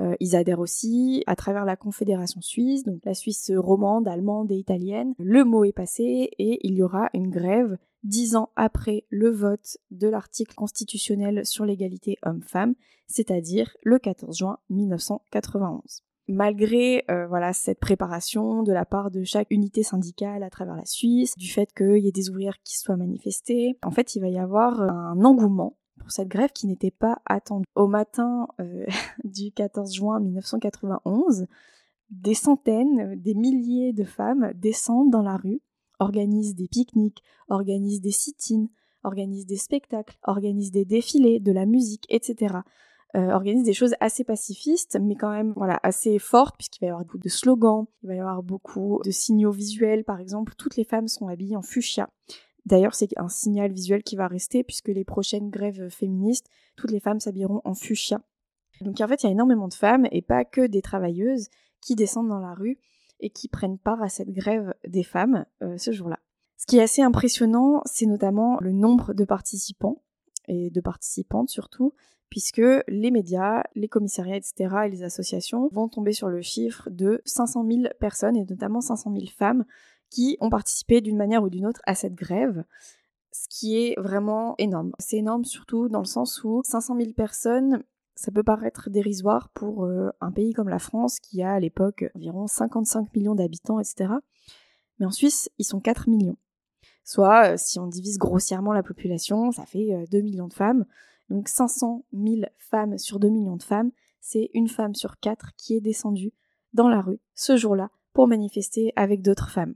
euh, 0.00 0.14
ils 0.20 0.36
adhèrent 0.36 0.60
aussi 0.60 1.24
à 1.26 1.36
travers 1.36 1.64
la 1.64 1.76
Confédération 1.76 2.40
suisse, 2.40 2.84
donc 2.84 3.00
la 3.04 3.14
Suisse 3.14 3.50
romande, 3.54 4.06
allemande 4.06 4.50
et 4.52 4.56
italienne. 4.56 5.14
Le 5.18 5.44
mot 5.44 5.64
est 5.64 5.72
passé 5.72 6.30
et 6.38 6.66
il 6.66 6.74
y 6.74 6.82
aura 6.82 7.08
une 7.14 7.30
grève 7.30 7.76
dix 8.04 8.36
ans 8.36 8.50
après 8.54 9.04
le 9.10 9.30
vote 9.30 9.78
de 9.90 10.08
l'article 10.08 10.54
constitutionnel 10.54 11.44
sur 11.44 11.64
l'égalité 11.64 12.16
homme-femme, 12.22 12.74
c'est-à-dire 13.06 13.76
le 13.82 13.98
14 13.98 14.36
juin 14.36 14.58
1991 14.70 16.07
malgré 16.28 17.04
euh, 17.10 17.26
voilà 17.26 17.52
cette 17.52 17.80
préparation 17.80 18.62
de 18.62 18.72
la 18.72 18.84
part 18.84 19.10
de 19.10 19.24
chaque 19.24 19.50
unité 19.50 19.82
syndicale 19.82 20.42
à 20.42 20.50
travers 20.50 20.76
la 20.76 20.84
Suisse, 20.84 21.36
du 21.36 21.48
fait 21.48 21.72
qu'il 21.74 21.98
y 21.98 22.08
ait 22.08 22.12
des 22.12 22.30
ouvrières 22.30 22.62
qui 22.62 22.78
soient 22.78 22.96
manifestées, 22.96 23.78
en 23.84 23.90
fait 23.90 24.14
il 24.14 24.20
va 24.20 24.28
y 24.28 24.38
avoir 24.38 24.80
un 24.80 25.24
engouement 25.24 25.76
pour 25.98 26.10
cette 26.10 26.28
grève 26.28 26.52
qui 26.52 26.66
n'était 26.66 26.90
pas 26.90 27.20
attendue. 27.26 27.66
Au 27.74 27.88
matin 27.88 28.48
euh, 28.60 28.86
du 29.24 29.52
14 29.52 29.92
juin 29.94 30.20
1991, 30.20 31.46
des 32.10 32.34
centaines, 32.34 33.20
des 33.20 33.34
milliers 33.34 33.92
de 33.92 34.04
femmes 34.04 34.52
descendent 34.54 35.10
dans 35.10 35.22
la 35.22 35.36
rue, 35.36 35.60
organisent 35.98 36.54
des 36.54 36.68
pique-niques, 36.68 37.22
organisent 37.48 38.00
des 38.00 38.12
sit-ins, 38.12 38.68
organisent 39.02 39.46
des 39.46 39.56
spectacles, 39.56 40.16
organisent 40.22 40.70
des 40.70 40.84
défilés, 40.84 41.40
de 41.40 41.52
la 41.52 41.66
musique, 41.66 42.06
etc. 42.08 42.58
Euh, 43.16 43.30
organise 43.30 43.64
des 43.64 43.72
choses 43.72 43.94
assez 44.00 44.22
pacifistes, 44.22 44.98
mais 45.00 45.14
quand 45.14 45.30
même 45.30 45.54
voilà 45.56 45.80
assez 45.82 46.18
fortes, 46.18 46.56
puisqu'il 46.58 46.80
va 46.80 46.86
y 46.88 46.90
avoir 46.90 47.04
beaucoup 47.04 47.18
de 47.18 47.28
slogans, 47.30 47.86
il 48.02 48.08
va 48.08 48.14
y 48.14 48.20
avoir 48.20 48.42
beaucoup 48.42 49.00
de 49.02 49.10
signaux 49.10 49.50
visuels. 49.50 50.04
Par 50.04 50.20
exemple, 50.20 50.52
toutes 50.58 50.76
les 50.76 50.84
femmes 50.84 51.08
sont 51.08 51.26
habillées 51.26 51.56
en 51.56 51.62
fuchsia. 51.62 52.10
D'ailleurs, 52.66 52.94
c'est 52.94 53.08
un 53.16 53.30
signal 53.30 53.72
visuel 53.72 54.02
qui 54.02 54.14
va 54.14 54.28
rester, 54.28 54.62
puisque 54.62 54.88
les 54.88 55.04
prochaines 55.04 55.48
grèves 55.48 55.88
féministes, 55.88 56.48
toutes 56.76 56.90
les 56.90 57.00
femmes 57.00 57.18
s'habilleront 57.18 57.62
en 57.64 57.72
fuchsia. 57.72 58.20
Donc 58.82 59.00
en 59.00 59.08
fait, 59.08 59.22
il 59.22 59.26
y 59.26 59.28
a 59.30 59.32
énormément 59.32 59.68
de 59.68 59.74
femmes, 59.74 60.06
et 60.12 60.20
pas 60.20 60.44
que 60.44 60.66
des 60.66 60.82
travailleuses, 60.82 61.48
qui 61.80 61.94
descendent 61.94 62.28
dans 62.28 62.40
la 62.40 62.52
rue 62.52 62.78
et 63.20 63.30
qui 63.30 63.48
prennent 63.48 63.78
part 63.78 64.02
à 64.02 64.08
cette 64.08 64.32
grève 64.32 64.74
des 64.86 65.02
femmes 65.02 65.46
euh, 65.62 65.78
ce 65.78 65.92
jour-là. 65.92 66.18
Ce 66.56 66.66
qui 66.66 66.76
est 66.76 66.82
assez 66.82 67.02
impressionnant, 67.02 67.82
c'est 67.86 68.06
notamment 68.06 68.58
le 68.60 68.72
nombre 68.72 69.14
de 69.14 69.24
participants 69.24 70.02
et 70.48 70.70
de 70.70 70.80
participantes 70.80 71.48
surtout, 71.48 71.94
puisque 72.30 72.62
les 72.88 73.10
médias, 73.10 73.62
les 73.74 73.88
commissariats, 73.88 74.36
etc. 74.36 74.76
et 74.86 74.88
les 74.90 75.02
associations 75.02 75.68
vont 75.72 75.88
tomber 75.88 76.12
sur 76.12 76.28
le 76.28 76.42
chiffre 76.42 76.88
de 76.90 77.22
500 77.24 77.66
000 77.66 77.82
personnes, 78.00 78.36
et 78.36 78.44
notamment 78.44 78.80
500 78.80 79.12
000 79.14 79.26
femmes, 79.36 79.64
qui 80.10 80.36
ont 80.40 80.50
participé 80.50 81.00
d'une 81.00 81.16
manière 81.16 81.42
ou 81.42 81.50
d'une 81.50 81.66
autre 81.66 81.80
à 81.86 81.94
cette 81.94 82.14
grève, 82.14 82.64
ce 83.32 83.46
qui 83.48 83.76
est 83.76 84.00
vraiment 84.00 84.54
énorme. 84.58 84.92
C'est 84.98 85.18
énorme 85.18 85.44
surtout 85.44 85.88
dans 85.88 86.00
le 86.00 86.06
sens 86.06 86.42
où 86.44 86.62
500 86.64 86.96
000 86.96 87.12
personnes, 87.12 87.82
ça 88.14 88.32
peut 88.32 88.42
paraître 88.42 88.90
dérisoire 88.90 89.48
pour 89.50 89.84
euh, 89.84 90.10
un 90.20 90.32
pays 90.32 90.52
comme 90.52 90.68
la 90.68 90.78
France, 90.78 91.18
qui 91.20 91.42
a 91.42 91.52
à 91.52 91.60
l'époque 91.60 92.04
environ 92.14 92.46
55 92.46 93.14
millions 93.14 93.34
d'habitants, 93.34 93.78
etc. 93.78 94.14
Mais 94.98 95.06
en 95.06 95.10
Suisse, 95.10 95.50
ils 95.58 95.64
sont 95.64 95.80
4 95.80 96.08
millions. 96.08 96.36
Soit, 97.08 97.52
euh, 97.52 97.54
si 97.56 97.78
on 97.78 97.86
divise 97.86 98.18
grossièrement 98.18 98.74
la 98.74 98.82
population, 98.82 99.50
ça 99.50 99.64
fait 99.64 100.04
2 100.10 100.18
euh, 100.18 100.22
millions 100.22 100.46
de 100.46 100.52
femmes. 100.52 100.84
Donc 101.30 101.48
500 101.48 102.04
000 102.12 102.42
femmes 102.58 102.98
sur 102.98 103.18
2 103.18 103.30
millions 103.30 103.56
de 103.56 103.62
femmes, 103.62 103.92
c'est 104.20 104.50
une 104.52 104.68
femme 104.68 104.94
sur 104.94 105.18
quatre 105.18 105.52
qui 105.56 105.74
est 105.74 105.80
descendue 105.80 106.34
dans 106.74 106.90
la 106.90 107.00
rue 107.00 107.18
ce 107.34 107.56
jour-là 107.56 107.88
pour 108.12 108.28
manifester 108.28 108.92
avec 108.94 109.22
d'autres 109.22 109.48
femmes. 109.48 109.74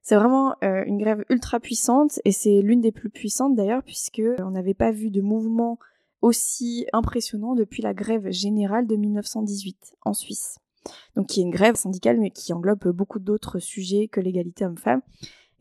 C'est 0.00 0.16
vraiment 0.16 0.54
euh, 0.64 0.82
une 0.86 0.96
grève 0.96 1.26
ultra 1.28 1.60
puissante 1.60 2.20
et 2.24 2.32
c'est 2.32 2.62
l'une 2.62 2.80
des 2.80 2.90
plus 2.90 3.10
puissantes 3.10 3.54
d'ailleurs 3.54 3.82
puisque 3.82 4.22
on 4.38 4.52
n'avait 4.52 4.72
pas 4.72 4.92
vu 4.92 5.10
de 5.10 5.20
mouvement 5.20 5.78
aussi 6.22 6.86
impressionnant 6.94 7.54
depuis 7.54 7.82
la 7.82 7.92
grève 7.92 8.30
générale 8.30 8.86
de 8.86 8.96
1918 8.96 9.96
en 10.06 10.14
Suisse. 10.14 10.56
Donc 11.16 11.26
qui 11.26 11.40
est 11.40 11.44
une 11.44 11.50
grève 11.50 11.74
syndicale 11.74 12.18
mais 12.18 12.30
qui 12.30 12.54
englobe 12.54 12.88
beaucoup 12.88 13.18
d'autres 13.18 13.58
sujets 13.58 14.08
que 14.08 14.20
l'égalité 14.20 14.64
homme-femme. 14.64 15.02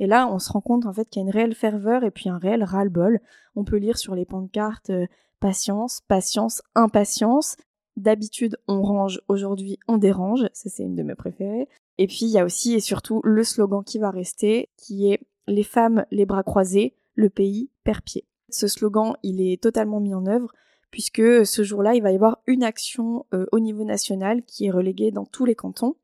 Et 0.02 0.08
là, 0.08 0.28
on 0.28 0.40
se 0.40 0.52
rend 0.52 0.62
compte 0.62 0.88
en 0.88 0.94
fait 0.94 1.08
qu'il 1.08 1.22
y 1.22 1.24
a 1.24 1.28
une 1.28 1.32
réelle 1.32 1.54
ferveur 1.54 2.04
et 2.04 2.10
puis 2.10 2.28
un 2.28 2.40
réel 2.40 2.64
ras-le-bol. 2.64 3.20
On 3.56 3.64
peut 3.64 3.78
lire 3.78 4.00
sur 4.00 4.16
les 4.16 4.26
pancartes 4.26 4.90
euh, 4.90 5.06
patience, 5.40 6.02
patience, 6.08 6.64
impatience. 6.74 7.56
D'habitude, 7.98 8.58
on 8.68 8.82
range, 8.82 9.22
aujourd'hui, 9.28 9.78
on 9.88 10.00
dérange. 10.00 10.48
Ça, 10.54 10.72
c'est 10.72 10.82
une 10.82 10.96
de 10.96 11.04
mes 11.04 11.14
préférées. 11.14 11.70
Et 12.00 12.08
puis, 12.08 12.22
il 12.24 12.30
y 12.30 12.40
a 12.40 12.46
aussi 12.46 12.74
et 12.74 12.80
surtout 12.80 13.22
le 13.24 13.44
slogan 13.44 13.84
qui 13.84 14.00
va 14.00 14.10
rester, 14.10 14.70
qui 14.76 15.12
est 15.12 15.20
les 15.46 15.64
femmes, 15.64 16.04
les 16.10 16.26
bras 16.26 16.42
croisés, 16.42 16.96
le 17.14 17.30
pays 17.30 17.70
perd 17.84 18.02
pied. 18.02 18.26
Ce 18.50 18.68
slogan, 18.68 19.14
il 19.22 19.40
est 19.40 19.62
totalement 19.62 20.00
mis 20.00 20.16
en 20.16 20.26
œuvre 20.26 20.52
puisque 20.90 21.46
ce 21.46 21.64
jour-là, 21.64 21.94
il 21.94 22.02
va 22.02 22.12
y 22.12 22.16
avoir 22.16 22.40
une 22.48 22.64
action 22.64 23.28
euh, 23.36 23.46
au 23.52 23.60
niveau 23.60 23.84
national 23.84 24.42
qui 24.46 24.66
est 24.66 24.72
reléguée 24.72 25.12
dans 25.12 25.26
tous 25.26 25.46
les 25.46 25.56
cantons. 25.56 25.96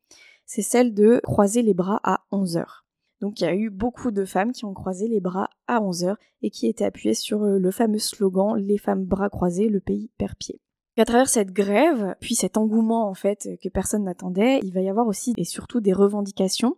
C'est 0.46 0.62
celle 0.62 0.94
de 0.94 1.20
croiser 1.24 1.64
les 1.64 1.74
bras 1.74 2.00
à 2.04 2.22
11 2.32 2.58
heures. 2.58 2.87
Donc 3.22 3.40
il 3.40 3.44
y 3.44 3.48
a 3.48 3.56
eu 3.56 3.70
beaucoup 3.70 4.12
de 4.12 4.26
femmes 4.26 4.52
qui 4.52 4.66
ont 4.66 4.74
croisé 4.74 5.08
les 5.08 5.20
bras 5.20 5.50
à 5.68 5.80
11h 5.80 6.16
et 6.42 6.50
qui 6.50 6.68
étaient 6.68 6.86
appuyées 6.86 7.14
sur 7.14 7.44
euh, 7.44 7.58
le 7.58 7.72
fameux 7.72 8.00
slogan 8.00 8.56
Les 8.56 8.78
femmes 8.78 9.06
bras 9.06 9.30
croisés, 9.30 9.70
le 9.70 9.80
pays 9.80 10.12
perd 10.18 10.36
pied. 10.36 10.62
à 10.98 11.06
travers 11.06 11.30
cette 11.30 11.52
grève, 11.52 12.16
puis 12.20 12.36
cet 12.36 12.58
engouement 12.58 13.10
en 13.10 13.14
fait 13.14 13.50
que 13.62 13.70
personne 13.70 14.04
n'attendait, 14.04 14.60
il 14.64 14.74
va 14.74 14.82
y 14.82 14.90
avoir 14.90 15.08
aussi 15.08 15.34
et 15.38 15.46
surtout 15.46 15.80
des 15.80 15.94
revendications, 15.94 16.78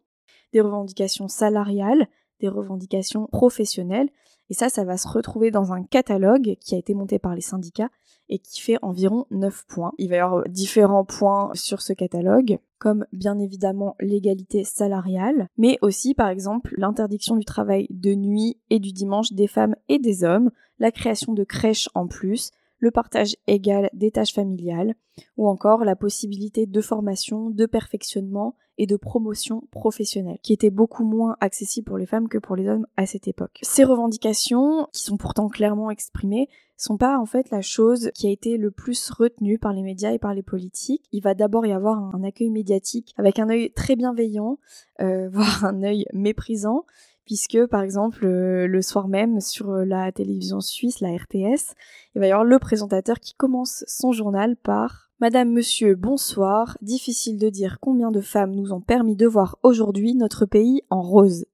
des 0.54 0.62
revendications 0.62 1.28
salariales, 1.28 2.08
des 2.40 2.50
revendications 2.50 3.28
professionnelles, 3.28 4.10
et 4.50 4.54
ça, 4.54 4.70
ça 4.70 4.84
va 4.84 4.98
se 4.98 5.08
retrouver 5.08 5.52
dans 5.52 5.74
un 5.74 5.84
catalogue 5.84 6.56
qui 6.60 6.76
a 6.76 6.78
été 6.78 6.94
monté 6.94 7.20
par 7.20 7.36
les 7.36 7.42
syndicats 7.42 7.90
et 8.30 8.40
qui 8.40 8.62
fait 8.62 8.78
environ 8.82 9.26
9 9.32 9.66
points. 9.68 9.92
Il 9.98 10.10
va 10.10 10.16
y 10.16 10.20
avoir 10.20 10.48
différents 10.48 11.06
points 11.06 11.52
sur 11.54 11.82
ce 11.82 11.94
catalogue, 11.94 12.60
comme 12.78 13.06
bien 13.12 13.40
évidemment 13.40 13.96
l'égalité 14.00 14.64
salariale, 14.64 15.48
mais 15.58 15.78
aussi 15.82 16.14
par 16.14 16.30
exemple 16.30 16.74
l'interdiction 16.78 17.36
du 17.36 17.46
travail 17.46 17.88
de 17.90 18.14
nuit 18.14 18.58
et 18.70 18.80
du 18.80 18.94
dimanche 18.94 19.34
des 19.34 19.48
femmes 19.48 19.76
et 19.88 20.00
des 20.00 20.24
hommes, 20.24 20.52
la 20.80 20.92
création 20.92 21.34
de 21.34 21.44
crèches 21.44 21.90
en 21.94 22.08
plus, 22.08 22.52
le 22.80 22.92
partage 22.92 23.36
égal 23.48 23.90
des 23.94 24.12
tâches 24.12 24.34
familiales, 24.34 24.96
ou 25.36 25.50
encore 25.50 25.84
la 25.84 25.98
possibilité 25.98 26.66
de 26.66 26.82
formation, 26.82 27.50
de 27.50 27.66
perfectionnement 27.66 28.56
et 28.80 28.88
de 28.88 28.96
promotion 28.96 29.62
professionnelle, 29.72 30.40
qui 30.42 30.54
était 30.54 30.72
beaucoup 30.72 31.04
moins 31.04 31.36
accessible 31.42 31.86
pour 31.86 31.98
les 31.98 32.06
femmes 32.06 32.30
que 32.30 32.38
pour 32.38 32.56
les 32.56 32.68
hommes 32.68 32.88
à 32.96 33.06
cette 33.06 33.28
époque. 33.28 33.60
Ces 33.62 33.84
revendications, 33.84 34.88
qui 34.94 35.04
sont 35.04 35.18
pourtant 35.18 35.50
clairement 35.50 35.92
exprimées, 35.92 36.48
sont 36.78 36.98
pas 36.98 37.20
en 37.20 37.26
fait 37.26 37.50
la 37.52 37.62
chose 37.62 38.10
qui 38.16 38.28
a 38.28 38.32
été 38.32 38.56
le 38.56 38.72
plus 38.72 39.12
retenue 39.12 39.60
par 39.60 39.74
les 39.74 39.82
médias 39.82 40.14
et 40.14 40.18
par 40.18 40.34
les 40.34 40.44
politiques. 40.44 41.04
Il 41.12 41.22
va 41.22 41.34
d'abord 41.34 41.66
y 41.66 41.74
avoir 41.74 42.16
un 42.16 42.24
accueil 42.24 42.50
médiatique 42.50 43.14
avec 43.18 43.38
un 43.38 43.50
œil 43.50 43.72
très 43.74 43.98
bienveillant, 43.98 44.60
euh, 45.02 45.28
voire 45.34 45.66
un 45.66 45.84
œil 45.84 46.06
méprisant, 46.14 46.86
puisque 47.26 47.66
par 47.66 47.82
exemple 47.82 48.26
euh, 48.26 48.66
le 48.66 48.82
soir 48.82 49.10
même 49.10 49.42
sur 49.42 49.74
la 49.74 50.14
télévision 50.14 50.62
suisse, 50.62 51.02
la 51.02 51.10
RTS, 51.10 51.76
il 52.16 52.22
va 52.22 52.28
y 52.28 52.32
avoir 52.32 52.46
le 52.46 52.60
présentateur 52.60 53.20
qui 53.20 53.34
commence 53.34 53.84
son 53.88 54.14
journal 54.14 54.56
par 54.56 55.09
Madame, 55.22 55.52
Monsieur, 55.52 55.96
bonsoir. 55.96 56.78
Difficile 56.82 57.38
de 57.38 57.50
dire 57.50 57.80
combien 57.82 58.10
de 58.10 58.22
femmes 58.22 58.56
nous 58.56 58.72
ont 58.72 58.80
permis 58.80 59.18
de 59.18 59.28
voir 59.28 59.58
aujourd'hui 59.64 60.16
notre 60.16 60.46
pays 60.46 60.82
en 60.90 61.02
rose. 61.02 61.46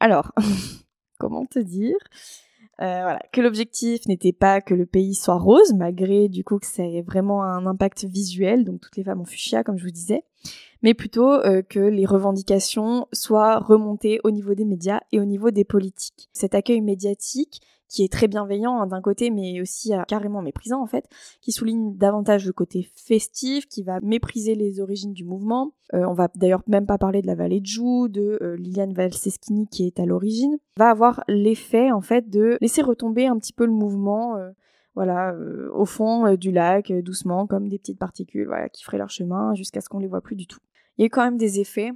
Alors, 0.00 0.32
comment 1.18 1.46
te 1.46 1.60
dire? 1.60 1.94
Euh, 2.80 3.02
voilà, 3.02 3.20
que 3.32 3.40
l'objectif 3.40 4.08
n'était 4.08 4.32
pas 4.32 4.60
que 4.60 4.74
le 4.74 4.86
pays 4.86 5.14
soit 5.14 5.38
rose, 5.38 5.72
malgré 5.74 6.28
du 6.28 6.42
coup 6.42 6.58
que 6.58 6.66
ça 6.66 6.82
ait 6.82 7.02
vraiment 7.02 7.44
un 7.44 7.64
impact 7.64 8.06
visuel, 8.06 8.64
donc 8.64 8.80
toutes 8.80 8.96
les 8.96 9.04
femmes 9.04 9.20
ont 9.20 9.24
fuchsia 9.24 9.62
comme 9.62 9.78
je 9.78 9.84
vous 9.84 9.92
disais, 9.92 10.24
mais 10.82 10.94
plutôt 10.94 11.30
euh, 11.30 11.62
que 11.62 11.78
les 11.78 12.06
revendications 12.06 13.06
soient 13.12 13.60
remontées 13.60 14.18
au 14.24 14.32
niveau 14.32 14.54
des 14.54 14.64
médias 14.64 14.98
et 15.12 15.20
au 15.20 15.24
niveau 15.24 15.52
des 15.52 15.64
politiques. 15.64 16.28
Cet 16.32 16.56
accueil 16.56 16.80
médiatique 16.80 17.60
qui 17.94 18.02
est 18.02 18.12
très 18.12 18.26
bienveillant 18.26 18.80
hein, 18.80 18.86
d'un 18.88 19.00
côté, 19.00 19.30
mais 19.30 19.60
aussi 19.60 19.94
euh, 19.94 20.02
carrément 20.08 20.42
méprisant 20.42 20.82
en 20.82 20.86
fait, 20.86 21.08
qui 21.40 21.52
souligne 21.52 21.96
davantage 21.96 22.44
le 22.44 22.52
côté 22.52 22.90
festif, 22.92 23.68
qui 23.68 23.84
va 23.84 24.00
mépriser 24.00 24.56
les 24.56 24.80
origines 24.80 25.12
du 25.12 25.24
mouvement. 25.24 25.74
Euh, 25.92 26.04
on 26.08 26.12
va 26.12 26.28
d'ailleurs 26.34 26.62
même 26.66 26.86
pas 26.86 26.98
parler 26.98 27.22
de 27.22 27.28
la 27.28 27.36
vallée 27.36 27.60
de 27.60 27.66
Joux, 27.66 28.08
de 28.08 28.38
euh, 28.42 28.56
Liliane 28.56 28.92
Valseschini 28.92 29.68
qui 29.68 29.86
est 29.86 30.00
à 30.00 30.06
l'origine, 30.06 30.58
va 30.76 30.90
avoir 30.90 31.22
l'effet 31.28 31.92
en 31.92 32.00
fait 32.00 32.28
de 32.28 32.58
laisser 32.60 32.82
retomber 32.82 33.28
un 33.28 33.38
petit 33.38 33.52
peu 33.52 33.64
le 33.64 33.72
mouvement. 33.72 34.36
voilà, 34.96 35.34
au 35.72 35.84
fond 35.84 36.34
du 36.34 36.50
lac, 36.50 36.92
doucement, 36.92 37.46
comme 37.46 37.68
des 37.68 37.78
petites 37.78 37.98
particules, 37.98 38.46
voilà, 38.46 38.68
qui 38.68 38.82
feraient 38.82 38.98
leur 38.98 39.10
chemin 39.10 39.54
jusqu'à 39.54 39.80
ce 39.80 39.88
qu'on 39.88 40.00
les 40.00 40.08
voit 40.08 40.20
plus 40.20 40.36
du 40.36 40.46
tout. 40.46 40.60
Il 40.98 41.02
y 41.02 41.06
a 41.06 41.08
quand 41.08 41.24
même 41.24 41.36
des 41.36 41.60
effets, 41.60 41.92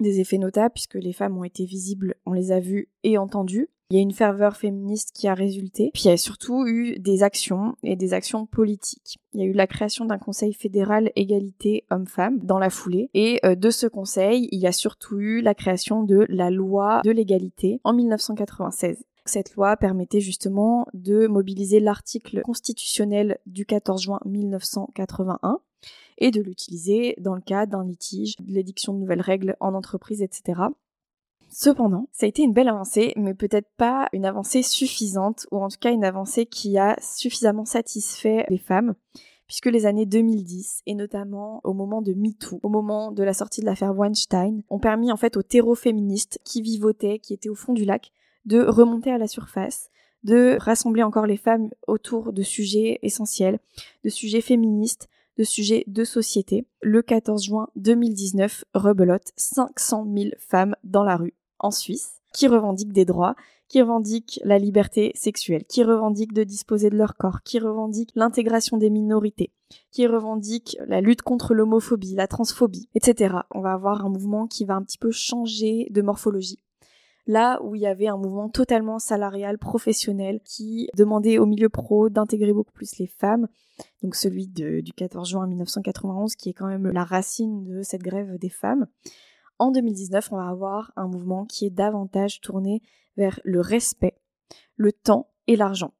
des 0.00 0.20
effets 0.20 0.38
notables 0.38 0.72
puisque 0.72 0.94
les 0.94 1.12
femmes 1.12 1.36
ont 1.36 1.44
été 1.44 1.66
visibles, 1.66 2.14
on 2.24 2.32
les 2.32 2.52
a 2.52 2.60
vues 2.60 2.88
et 3.02 3.18
entendues. 3.18 3.68
Il 3.90 3.96
y 3.96 4.00
a 4.00 4.02
une 4.02 4.12
ferveur 4.12 4.56
féministe 4.56 5.12
qui 5.14 5.28
a 5.28 5.34
résulté. 5.34 5.90
Puis 5.94 6.04
il 6.04 6.08
y 6.08 6.12
a 6.12 6.16
surtout 6.16 6.66
eu 6.66 6.98
des 6.98 7.22
actions 7.22 7.76
et 7.84 7.94
des 7.94 8.14
actions 8.14 8.44
politiques. 8.44 9.18
Il 9.32 9.40
y 9.40 9.44
a 9.44 9.46
eu 9.46 9.52
la 9.52 9.68
création 9.68 10.04
d'un 10.04 10.18
conseil 10.18 10.52
fédéral 10.54 11.12
égalité 11.14 11.84
hommes-femmes 11.90 12.40
dans 12.40 12.58
la 12.58 12.70
foulée. 12.70 13.10
Et 13.14 13.38
euh, 13.44 13.54
de 13.54 13.70
ce 13.70 13.86
conseil, 13.86 14.48
il 14.50 14.58
y 14.58 14.66
a 14.66 14.72
surtout 14.72 15.20
eu 15.20 15.40
la 15.40 15.54
création 15.54 16.02
de 16.02 16.26
la 16.28 16.50
loi 16.50 17.00
de 17.04 17.12
l'égalité 17.12 17.80
en 17.84 17.92
1996. 17.92 19.04
Cette 19.24 19.54
loi 19.54 19.76
permettait 19.76 20.20
justement 20.20 20.86
de 20.92 21.28
mobiliser 21.28 21.78
l'article 21.78 22.42
constitutionnel 22.42 23.38
du 23.46 23.66
14 23.66 24.02
juin 24.02 24.20
1981 24.24 25.60
et 26.18 26.30
de 26.32 26.40
l'utiliser 26.40 27.14
dans 27.18 27.34
le 27.34 27.40
cas 27.40 27.66
d'un 27.66 27.84
litige, 27.84 28.36
de 28.38 28.52
l'édiction 28.52 28.94
de 28.94 28.98
nouvelles 28.98 29.20
règles 29.20 29.56
en 29.60 29.74
entreprise, 29.74 30.22
etc. 30.22 30.62
Cependant, 31.48 32.08
ça 32.12 32.26
a 32.26 32.28
été 32.28 32.42
une 32.42 32.52
belle 32.52 32.68
avancée, 32.68 33.12
mais 33.16 33.34
peut-être 33.34 33.70
pas 33.76 34.08
une 34.12 34.26
avancée 34.26 34.62
suffisante, 34.62 35.46
ou 35.50 35.58
en 35.58 35.68
tout 35.68 35.78
cas 35.80 35.92
une 35.92 36.04
avancée 36.04 36.46
qui 36.46 36.76
a 36.78 36.96
suffisamment 37.00 37.64
satisfait 37.64 38.44
les 38.48 38.58
femmes, 38.58 38.94
puisque 39.46 39.66
les 39.66 39.86
années 39.86 40.06
2010, 40.06 40.82
et 40.86 40.94
notamment 40.94 41.60
au 41.64 41.72
moment 41.72 42.02
de 42.02 42.12
MeToo, 42.12 42.60
au 42.62 42.68
moment 42.68 43.12
de 43.12 43.22
la 43.22 43.32
sortie 43.32 43.60
de 43.60 43.66
l'affaire 43.66 43.96
Weinstein, 43.96 44.62
ont 44.68 44.80
permis 44.80 45.12
en 45.12 45.16
fait 45.16 45.36
aux 45.36 45.42
terreaux 45.42 45.74
féministes 45.74 46.40
qui 46.44 46.62
vivotaient, 46.62 47.18
qui 47.18 47.32
étaient 47.32 47.48
au 47.48 47.54
fond 47.54 47.72
du 47.72 47.84
lac, 47.84 48.10
de 48.44 48.60
remonter 48.62 49.10
à 49.10 49.18
la 49.18 49.28
surface, 49.28 49.90
de 50.24 50.56
rassembler 50.60 51.02
encore 51.02 51.26
les 51.26 51.36
femmes 51.36 51.70
autour 51.86 52.32
de 52.32 52.42
sujets 52.42 52.98
essentiels, 53.02 53.60
de 54.04 54.08
sujets 54.08 54.40
féministes, 54.40 55.08
de 55.36 55.44
sujets 55.44 55.84
de 55.86 56.04
société. 56.04 56.66
Le 56.82 57.02
14 57.02 57.44
juin 57.44 57.68
2019, 57.76 58.64
rebelote 58.74 59.32
500 59.36 60.06
000 60.16 60.30
femmes 60.38 60.76
dans 60.84 61.04
la 61.04 61.16
rue 61.16 61.34
en 61.58 61.70
Suisse, 61.70 62.20
qui 62.32 62.48
revendiquent 62.48 62.92
des 62.92 63.04
droits, 63.04 63.34
qui 63.68 63.80
revendiquent 63.80 64.40
la 64.44 64.58
liberté 64.58 65.12
sexuelle, 65.14 65.64
qui 65.64 65.82
revendiquent 65.82 66.32
de 66.32 66.44
disposer 66.44 66.90
de 66.90 66.96
leur 66.96 67.16
corps, 67.16 67.42
qui 67.42 67.58
revendiquent 67.58 68.12
l'intégration 68.14 68.76
des 68.76 68.90
minorités, 68.90 69.52
qui 69.90 70.06
revendiquent 70.06 70.76
la 70.86 71.00
lutte 71.00 71.22
contre 71.22 71.54
l'homophobie, 71.54 72.14
la 72.14 72.28
transphobie, 72.28 72.88
etc. 72.94 73.36
On 73.50 73.60
va 73.60 73.72
avoir 73.72 74.04
un 74.04 74.10
mouvement 74.10 74.46
qui 74.46 74.64
va 74.64 74.74
un 74.74 74.82
petit 74.82 74.98
peu 74.98 75.10
changer 75.10 75.88
de 75.90 76.02
morphologie. 76.02 76.60
Là 77.26 77.60
où 77.62 77.74
il 77.74 77.82
y 77.82 77.86
avait 77.86 78.06
un 78.06 78.16
mouvement 78.16 78.48
totalement 78.48 78.98
salarial, 78.98 79.58
professionnel, 79.58 80.40
qui 80.44 80.88
demandait 80.96 81.38
au 81.38 81.46
milieu 81.46 81.68
pro 81.68 82.08
d'intégrer 82.08 82.52
beaucoup 82.52 82.72
plus 82.72 82.98
les 82.98 83.08
femmes, 83.08 83.48
donc 84.02 84.14
celui 84.14 84.46
du 84.46 84.92
14 84.92 85.28
juin 85.28 85.46
1991, 85.46 86.36
qui 86.36 86.50
est 86.50 86.54
quand 86.54 86.68
même 86.68 86.86
la 86.86 87.04
racine 87.04 87.64
de 87.64 87.82
cette 87.82 88.02
grève 88.02 88.38
des 88.38 88.48
femmes, 88.48 88.86
en 89.58 89.70
2019, 89.70 90.32
on 90.32 90.36
va 90.36 90.48
avoir 90.48 90.92
un 90.96 91.08
mouvement 91.08 91.46
qui 91.46 91.66
est 91.66 91.70
davantage 91.70 92.40
tourné 92.40 92.82
vers 93.16 93.40
le 93.42 93.60
respect, 93.60 94.18
le 94.76 94.92
temps 94.92 95.30
et 95.46 95.56
l'argent. 95.56 95.94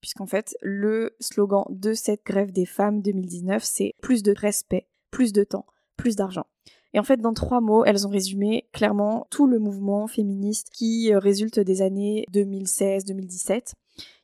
Puisqu'en 0.00 0.26
fait, 0.26 0.56
le 0.60 1.16
slogan 1.18 1.64
de 1.70 1.94
cette 1.94 2.24
grève 2.24 2.52
des 2.52 2.66
femmes 2.66 3.00
2019, 3.00 3.64
c'est 3.64 3.94
plus 4.02 4.22
de 4.22 4.32
respect, 4.36 4.88
plus 5.10 5.32
de 5.32 5.42
temps, 5.42 5.66
plus 5.96 6.16
d'argent. 6.16 6.46
Et 6.94 6.98
en 6.98 7.02
fait, 7.02 7.18
dans 7.18 7.34
trois 7.34 7.60
mots, 7.60 7.84
elles 7.84 8.06
ont 8.06 8.10
résumé 8.10 8.66
clairement 8.72 9.26
tout 9.30 9.46
le 9.46 9.58
mouvement 9.58 10.06
féministe 10.06 10.70
qui 10.72 11.12
euh, 11.12 11.18
résulte 11.18 11.60
des 11.60 11.82
années 11.82 12.24
2016-2017 12.32 13.74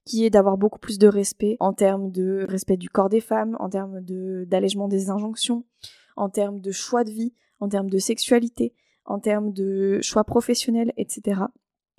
qui 0.04 0.24
est 0.24 0.30
d'avoir 0.30 0.58
beaucoup 0.58 0.78
plus 0.78 0.98
de 0.98 1.08
respect 1.08 1.56
en 1.60 1.72
termes 1.72 2.10
de 2.10 2.44
respect 2.48 2.76
du 2.76 2.88
corps 2.88 3.08
des 3.08 3.20
femmes, 3.20 3.56
en 3.58 3.68
termes 3.68 4.00
d'allègement 4.44 4.88
des 4.88 5.10
injonctions, 5.10 5.64
en 6.16 6.28
termes 6.28 6.60
de 6.60 6.70
choix 6.70 7.04
de 7.04 7.10
vie, 7.10 7.32
en 7.60 7.68
termes 7.68 7.90
de 7.90 7.98
sexualité, 7.98 8.74
en 9.06 9.18
termes 9.18 9.52
de 9.52 10.00
choix 10.02 10.24
professionnels, 10.24 10.92
etc. 10.96 11.42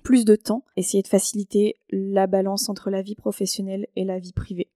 Plus 0.02 0.24
de 0.24 0.36
temps, 0.36 0.64
essayer 0.76 1.02
de 1.02 1.08
faciliter 1.08 1.76
la 1.90 2.26
balance 2.26 2.68
entre 2.68 2.90
la 2.90 3.02
vie 3.02 3.16
professionnelle 3.16 3.88
et 3.96 4.04
la 4.04 4.20
vie 4.20 4.32
privée, 4.32 4.70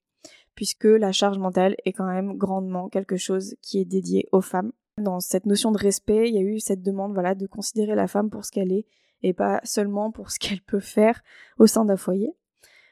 puisque 0.56 0.85
la 0.85 1.12
charge 1.12 1.38
mentale 1.38 1.76
est 1.85 1.92
quand 1.92 2.06
même 2.06 2.37
grandement 2.37 2.88
quelque 2.88 3.16
chose 3.16 3.54
qui 3.62 3.78
est 3.80 3.85
dédié 3.85 4.28
aux 4.32 4.40
femmes. 4.40 4.73
Dans 4.99 5.20
cette 5.20 5.47
notion 5.47 5.73
de 5.73 5.78
respect, 5.78 6.28
il 6.28 6.35
y 6.35 6.38
a 6.38 6.42
eu 6.42 6.61
cette 6.61 6.82
demande 6.82 7.14
voilà, 7.14 7.35
de 7.35 7.47
considérer 7.47 7.94
la 7.94 8.06
femme 8.06 8.30
pour 8.30 8.44
ce 8.44 8.52
qu'elle 8.52 8.73
est 8.73 8.87
et 9.23 9.32
pas 9.32 9.61
seulement 9.64 10.11
pour 10.11 10.30
ce 10.30 10.38
qu'elle 10.40 10.62
peut 10.62 10.80
faire 10.80 11.23
au 11.59 11.66
sein 11.66 11.85
d'un 11.85 11.97
foyer. 11.97 12.35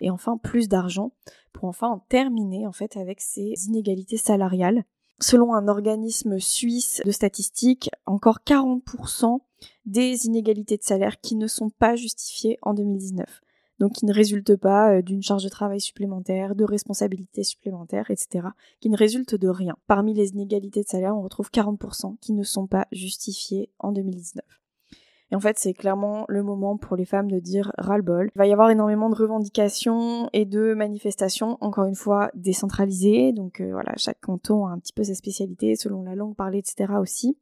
Et 0.01 0.11
enfin, 0.11 0.37
plus 0.37 0.69
d'argent 0.69 1.13
pour 1.53 1.65
enfin 1.65 1.89
en 1.89 1.99
terminer 1.99 2.67
en 2.67 2.73
fait 2.73 2.97
avec 2.97 3.21
ces 3.21 3.67
inégalités 3.67 4.17
salariales 4.17 4.85
Selon 5.21 5.55
un 5.55 5.67
organisme 5.67 6.39
suisse 6.39 7.03
de 7.05 7.11
statistiques, 7.11 7.91
encore 8.07 8.39
40% 8.47 9.41
des 9.85 10.27
inégalités 10.27 10.77
de 10.77 10.83
salaire 10.85 11.21
qui 11.21 11.35
ne 11.35 11.49
sont 11.49 11.71
pas 11.71 11.97
justifiées 11.97 12.59
en 12.63 12.73
2019. 12.73 13.41
Donc 13.79 13.93
qui 13.93 14.07
ne 14.07 14.13
résultent 14.13 14.57
pas 14.57 14.95
euh, 14.95 15.03
d'une 15.03 15.23
charge 15.23 15.45
de 15.45 15.49
travail 15.49 15.81
supplémentaire, 15.81 16.55
de 16.55 16.65
responsabilités 16.65 17.45
supplémentaires, 17.45 18.11
etc. 18.11 18.49
Qui 18.81 18.91
ne 18.91 18.97
résultent 18.97 19.37
de 19.37 19.49
rien. 19.49 19.77
Parmi 19.87 20.15
les 20.15 20.31
inégalités 20.31 20.83
de 20.83 20.89
salaire, 20.89 21.17
on 21.17 21.23
retrouve 21.23 21.51
40% 21.53 22.17
qui 22.21 22.33
ne 22.33 22.43
sont 22.43 22.67
pas 22.67 22.87
justifiées 22.93 23.71
en 23.79 23.93
2019. 23.93 24.45
Et 25.31 25.37
en 25.37 25.41
fait, 25.41 25.59
c'est 25.59 25.75
clairement 25.75 26.25
le 26.29 26.43
moment 26.43 26.79
pour 26.79 26.97
les 26.97 27.05
femmes 27.05 27.31
de 27.31 27.39
dire 27.39 27.71
ras-le-bol. 27.77 28.31
Il 28.35 28.39
va 28.39 28.47
y 28.47 28.53
avoir 28.53 28.71
énormément 28.71 29.11
de 29.11 29.15
revendications 29.15 30.31
et 30.33 30.47
de 30.47 30.73
manifestations, 30.73 31.59
encore 31.61 31.85
une 31.85 31.95
fois, 31.95 32.31
décentralisées. 32.35 33.33
Donc 33.33 33.61
euh, 33.61 33.71
voilà, 33.73 33.93
chaque 33.97 34.21
canton 34.21 34.67
a 34.67 34.71
un 34.71 34.79
petit 34.79 34.95
peu 34.95 35.05
sa 35.05 35.15
spécialité 35.15 35.77
selon 35.77 36.03
la 36.03 36.15
langue 36.15 36.35
parlée, 36.35 36.59
etc. 36.59 36.95
aussi. 36.99 37.37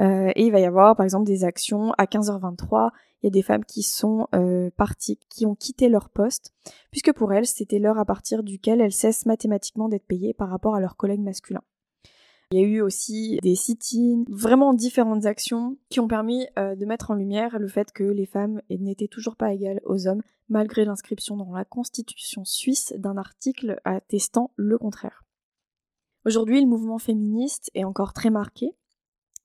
Euh, 0.00 0.30
et 0.36 0.46
il 0.46 0.52
va 0.52 0.60
y 0.60 0.64
avoir 0.64 0.94
par 0.96 1.04
exemple 1.04 1.26
des 1.26 1.44
actions 1.44 1.92
à 1.98 2.04
15h23. 2.04 2.90
Il 3.22 3.26
y 3.26 3.28
a 3.28 3.30
des 3.30 3.42
femmes 3.42 3.64
qui 3.64 3.82
sont 3.82 4.28
euh, 4.34 4.70
parties, 4.76 5.18
qui 5.28 5.44
ont 5.44 5.56
quitté 5.56 5.88
leur 5.88 6.08
poste, 6.08 6.52
puisque 6.90 7.12
pour 7.12 7.32
elles, 7.32 7.46
c'était 7.46 7.80
l'heure 7.80 7.98
à 7.98 8.04
partir 8.04 8.42
duquel 8.44 8.80
elles 8.80 8.92
cessent 8.92 9.26
mathématiquement 9.26 9.88
d'être 9.88 10.06
payées 10.06 10.34
par 10.34 10.50
rapport 10.50 10.76
à 10.76 10.80
leurs 10.80 10.96
collègues 10.96 11.20
masculins. 11.20 11.64
Il 12.50 12.60
y 12.60 12.64
a 12.64 12.66
eu 12.66 12.80
aussi 12.80 13.38
des 13.42 13.56
sit-ins, 13.56 14.24
vraiment 14.30 14.72
différentes 14.72 15.26
actions 15.26 15.76
qui 15.90 16.00
ont 16.00 16.08
permis 16.08 16.46
euh, 16.58 16.76
de 16.76 16.86
mettre 16.86 17.10
en 17.10 17.14
lumière 17.14 17.58
le 17.58 17.68
fait 17.68 17.92
que 17.92 18.04
les 18.04 18.24
femmes 18.24 18.62
n'étaient 18.70 19.08
toujours 19.08 19.36
pas 19.36 19.52
égales 19.52 19.82
aux 19.84 20.06
hommes, 20.06 20.22
malgré 20.48 20.86
l'inscription 20.86 21.36
dans 21.36 21.52
la 21.52 21.66
constitution 21.66 22.44
suisse 22.44 22.94
d'un 22.96 23.18
article 23.18 23.80
attestant 23.84 24.52
le 24.56 24.78
contraire. 24.78 25.24
Aujourd'hui, 26.24 26.60
le 26.60 26.66
mouvement 26.66 26.98
féministe 26.98 27.70
est 27.74 27.84
encore 27.84 28.14
très 28.14 28.30
marqué, 28.30 28.74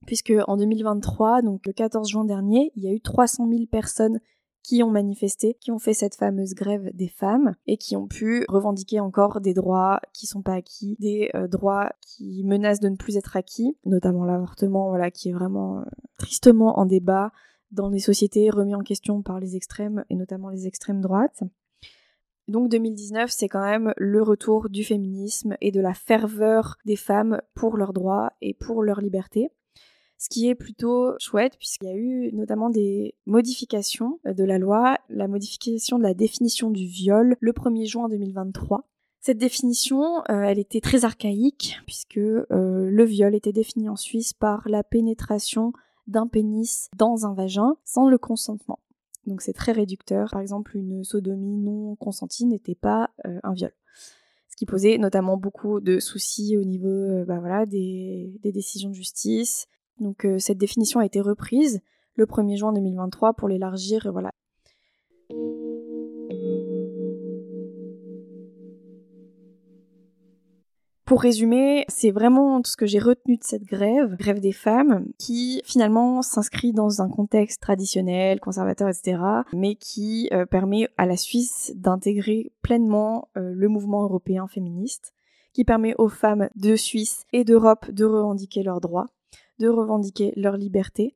puisque 0.05 0.33
en 0.48 0.57
2023, 0.57 1.41
donc 1.41 1.65
le 1.65 1.74
14 1.74 2.10
juin 2.10 2.25
dernier, 2.25 2.72
il 2.75 2.83
y 2.83 2.88
a 2.88 2.91
eu 2.91 3.01
300 3.01 3.48
000 3.50 3.65
personnes 3.65 4.19
qui 4.63 4.81
ont 4.81 4.89
manifesté, 4.89 5.57
qui 5.60 5.72
ont 5.72 5.79
fait 5.79 5.93
cette 5.93 6.15
fameuse 6.15 6.53
grève 6.53 6.89
des 6.93 7.10
femmes 7.10 7.55
et 7.67 7.77
qui 7.77 7.98
ont 7.98 8.07
pu 8.07 8.45
revendiquer 8.48 9.01
encore 9.01 9.41
des 9.41 9.53
droits 9.53 10.00
qui 10.13 10.25
sont 10.25 10.41
pas 10.41 10.53
acquis, 10.53 10.95
des 11.00 11.29
euh, 11.36 11.48
droits 11.48 11.91
qui 12.01 12.43
menacent 12.45 12.79
de 12.79 12.88
ne 12.88 12.95
plus 12.95 13.17
être 13.17 13.36
acquis, 13.36 13.77
notamment 13.86 14.24
l'avortement, 14.24 14.88
voilà, 14.88 15.12
qui 15.12 15.29
est 15.29 15.33
vraiment 15.33 15.79
euh, 15.79 15.83
tristement 16.17 16.79
en 16.79 16.86
débat 16.86 17.33
dans 17.72 17.89
les 17.89 18.00
sociétés 18.00 18.50
remis 18.50 18.75
en 18.75 18.81
question 18.81 19.22
par 19.22 19.39
les 19.39 19.57
extrêmes 19.57 20.05
et 20.10 20.15
notamment 20.15 20.50
les 20.50 20.65
extrêmes 20.65 21.01
droites. 21.01 21.43
Donc 22.48 22.69
2019, 22.69 23.31
c'est 23.31 23.50
quand 23.50 23.63
même 23.63 23.93
le 23.98 24.22
retour 24.22 24.69
du 24.69 24.83
féminisme 24.83 25.55
et 25.60 25.72
de 25.72 25.81
la 25.81 25.93
ferveur 25.93 26.77
des 26.86 26.95
femmes 26.95 27.41
pour 27.53 27.77
leurs 27.77 27.93
droits 27.93 28.31
et 28.41 28.53
pour 28.53 28.83
leur 28.83 29.01
liberté 29.01 29.50
ce 30.23 30.29
qui 30.29 30.47
est 30.47 30.55
plutôt 30.55 31.11
chouette 31.19 31.57
puisqu'il 31.57 31.89
y 31.89 31.91
a 31.91 31.97
eu 31.97 32.31
notamment 32.31 32.69
des 32.69 33.13
modifications 33.25 34.21
euh, 34.25 34.33
de 34.33 34.45
la 34.45 34.57
loi, 34.57 34.97
la 35.09 35.27
modification 35.27 35.97
de 35.97 36.03
la 36.03 36.13
définition 36.13 36.69
du 36.69 36.85
viol 36.85 37.35
le 37.41 37.51
1er 37.51 37.85
juin 37.85 38.07
2023. 38.07 38.87
Cette 39.19 39.37
définition, 39.37 40.19
euh, 40.29 40.43
elle 40.43 40.59
était 40.59 40.79
très 40.79 41.03
archaïque 41.03 41.77
puisque 41.85 42.17
euh, 42.17 42.45
le 42.49 43.03
viol 43.03 43.35
était 43.35 43.51
défini 43.51 43.89
en 43.89 43.97
Suisse 43.97 44.31
par 44.31 44.69
la 44.69 44.81
pénétration 44.81 45.73
d'un 46.07 46.27
pénis 46.27 46.89
dans 46.95 47.25
un 47.25 47.33
vagin 47.33 47.75
sans 47.83 48.07
le 48.07 48.17
consentement. 48.17 48.79
Donc 49.27 49.41
c'est 49.41 49.51
très 49.51 49.73
réducteur. 49.73 50.29
Par 50.31 50.39
exemple, 50.39 50.77
une 50.77 51.03
sodomie 51.03 51.57
non 51.57 51.97
consentie 51.97 52.45
n'était 52.45 52.75
pas 52.75 53.09
un 53.25 53.53
viol. 53.53 53.71
Ce 54.49 54.55
qui 54.55 54.65
posait 54.65 54.97
notamment 54.97 55.37
beaucoup 55.37 55.79
de 55.79 55.99
soucis 55.99 56.57
au 56.57 56.63
niveau 56.63 57.23
bah 57.25 57.39
voilà, 57.39 57.65
des, 57.65 58.37
des 58.43 58.51
décisions 58.51 58.89
de 58.89 58.95
justice, 58.95 59.67
donc 60.00 60.25
euh, 60.25 60.39
cette 60.39 60.57
définition 60.57 61.00
a 61.00 61.05
été 61.05 61.21
reprise 61.21 61.81
le 62.15 62.25
1er 62.25 62.57
juin 62.57 62.73
2023 62.73 63.33
pour 63.33 63.47
l'élargir, 63.47 64.12
voilà. 64.12 64.31
Pour 71.05 71.21
résumer, 71.21 71.85
c'est 71.89 72.12
vraiment 72.12 72.62
ce 72.63 72.77
que 72.77 72.85
j'ai 72.85 72.97
retenu 72.97 73.38
de 73.38 73.43
cette 73.43 73.65
grève, 73.65 74.15
grève 74.15 74.39
des 74.39 74.51
femmes, 74.51 75.05
qui 75.19 75.62
finalement 75.65 76.21
s'inscrit 76.21 76.71
dans 76.71 77.01
un 77.01 77.09
contexte 77.09 77.62
traditionnel, 77.62 78.39
conservateur, 78.39 78.88
etc., 78.88 79.21
mais 79.53 79.75
qui 79.75 80.29
euh, 80.31 80.45
permet 80.45 80.88
à 80.97 81.05
la 81.05 81.17
Suisse 81.17 81.73
d'intégrer 81.75 82.51
pleinement 82.62 83.27
euh, 83.38 83.51
le 83.53 83.67
mouvement 83.67 84.03
européen 84.03 84.47
féministe, 84.47 85.13
qui 85.53 85.65
permet 85.65 85.93
aux 86.00 86.09
femmes 86.09 86.50
de 86.55 86.75
Suisse 86.75 87.25
et 87.31 87.43
d'Europe 87.43 87.91
de 87.91 88.05
revendiquer 88.05 88.63
leurs 88.63 88.81
droits, 88.81 89.07
de 89.60 89.67
revendiquer 89.67 90.33
leur 90.36 90.57
liberté. 90.57 91.15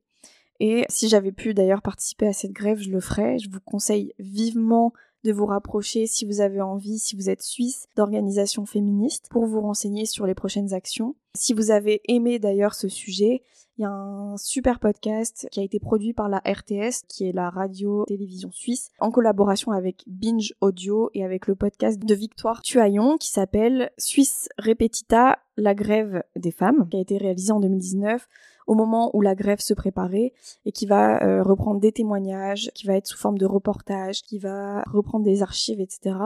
Et 0.59 0.85
si 0.89 1.07
j'avais 1.07 1.31
pu 1.31 1.53
d'ailleurs 1.53 1.81
participer 1.81 2.27
à 2.27 2.33
cette 2.33 2.51
grève, 2.51 2.79
je 2.79 2.89
le 2.89 2.99
ferais. 2.99 3.37
Je 3.37 3.49
vous 3.49 3.59
conseille 3.63 4.13
vivement 4.17 4.93
de 5.23 5.31
vous 5.31 5.45
rapprocher 5.45 6.07
si 6.07 6.25
vous 6.25 6.41
avez 6.41 6.61
envie, 6.61 6.99
si 6.99 7.15
vous 7.15 7.29
êtes 7.29 7.41
suisse, 7.41 7.87
d'organisations 7.95 8.65
féministes 8.65 9.27
pour 9.29 9.45
vous 9.45 9.61
renseigner 9.61 10.05
sur 10.05 10.25
les 10.25 10.35
prochaines 10.35 10.73
actions. 10.73 11.15
Si 11.35 11.53
vous 11.53 11.71
avez 11.71 12.01
aimé 12.07 12.39
d'ailleurs 12.39 12.73
ce 12.73 12.87
sujet, 12.87 13.43
il 13.77 13.83
y 13.83 13.85
a 13.85 13.91
un 13.91 14.37
super 14.37 14.79
podcast 14.79 15.47
qui 15.51 15.59
a 15.59 15.63
été 15.63 15.79
produit 15.79 16.13
par 16.13 16.29
la 16.29 16.39
RTS, 16.39 17.05
qui 17.07 17.27
est 17.27 17.31
la 17.31 17.51
radio-télévision 17.51 18.51
suisse, 18.51 18.89
en 18.99 19.11
collaboration 19.11 19.71
avec 19.71 20.03
Binge 20.07 20.55
Audio 20.61 21.11
et 21.13 21.23
avec 21.23 21.45
le 21.45 21.55
podcast 21.55 21.99
de 21.99 22.15
Victoire 22.15 22.63
Tuaillon 22.63 23.17
qui 23.17 23.29
s'appelle 23.29 23.91
Suisse 23.99 24.49
Repetita, 24.57 25.37
la 25.57 25.73
grève 25.73 26.23
des 26.35 26.51
femmes, 26.51 26.87
qui 26.89 26.97
a 26.97 26.99
été 27.01 27.17
réalisé 27.17 27.51
en 27.51 27.59
2019 27.59 28.27
au 28.67 28.75
moment 28.75 29.15
où 29.15 29.21
la 29.21 29.33
grève 29.33 29.59
se 29.59 29.73
préparait 29.73 30.33
et 30.65 30.71
qui 30.71 30.85
va 30.85 31.23
euh, 31.23 31.41
reprendre 31.41 31.79
des 31.79 31.93
témoignages, 31.93 32.69
qui 32.75 32.85
va 32.85 32.95
être 32.95 33.07
sous 33.07 33.17
forme 33.17 33.37
de 33.37 33.45
reportage, 33.45 34.21
qui 34.21 34.37
va 34.37 34.83
reprendre 34.83 35.23
des 35.25 35.41
archives, 35.41 35.79
etc., 35.79 36.17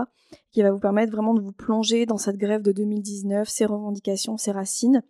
qui 0.52 0.63
va 0.63 0.72
vous 0.72 0.80
permettre 0.80 1.12
vraiment 1.12 1.36
de 1.36 1.41
vous 1.41 1.52
plonger 1.52 2.06
dans 2.06 2.17
cette 2.17 2.38
grève 2.38 2.63
de 2.63 2.72
2019, 2.72 3.48
ses 3.48 3.65
revendications, 3.65 4.38
ses 4.38 4.52
racines, 4.52 5.04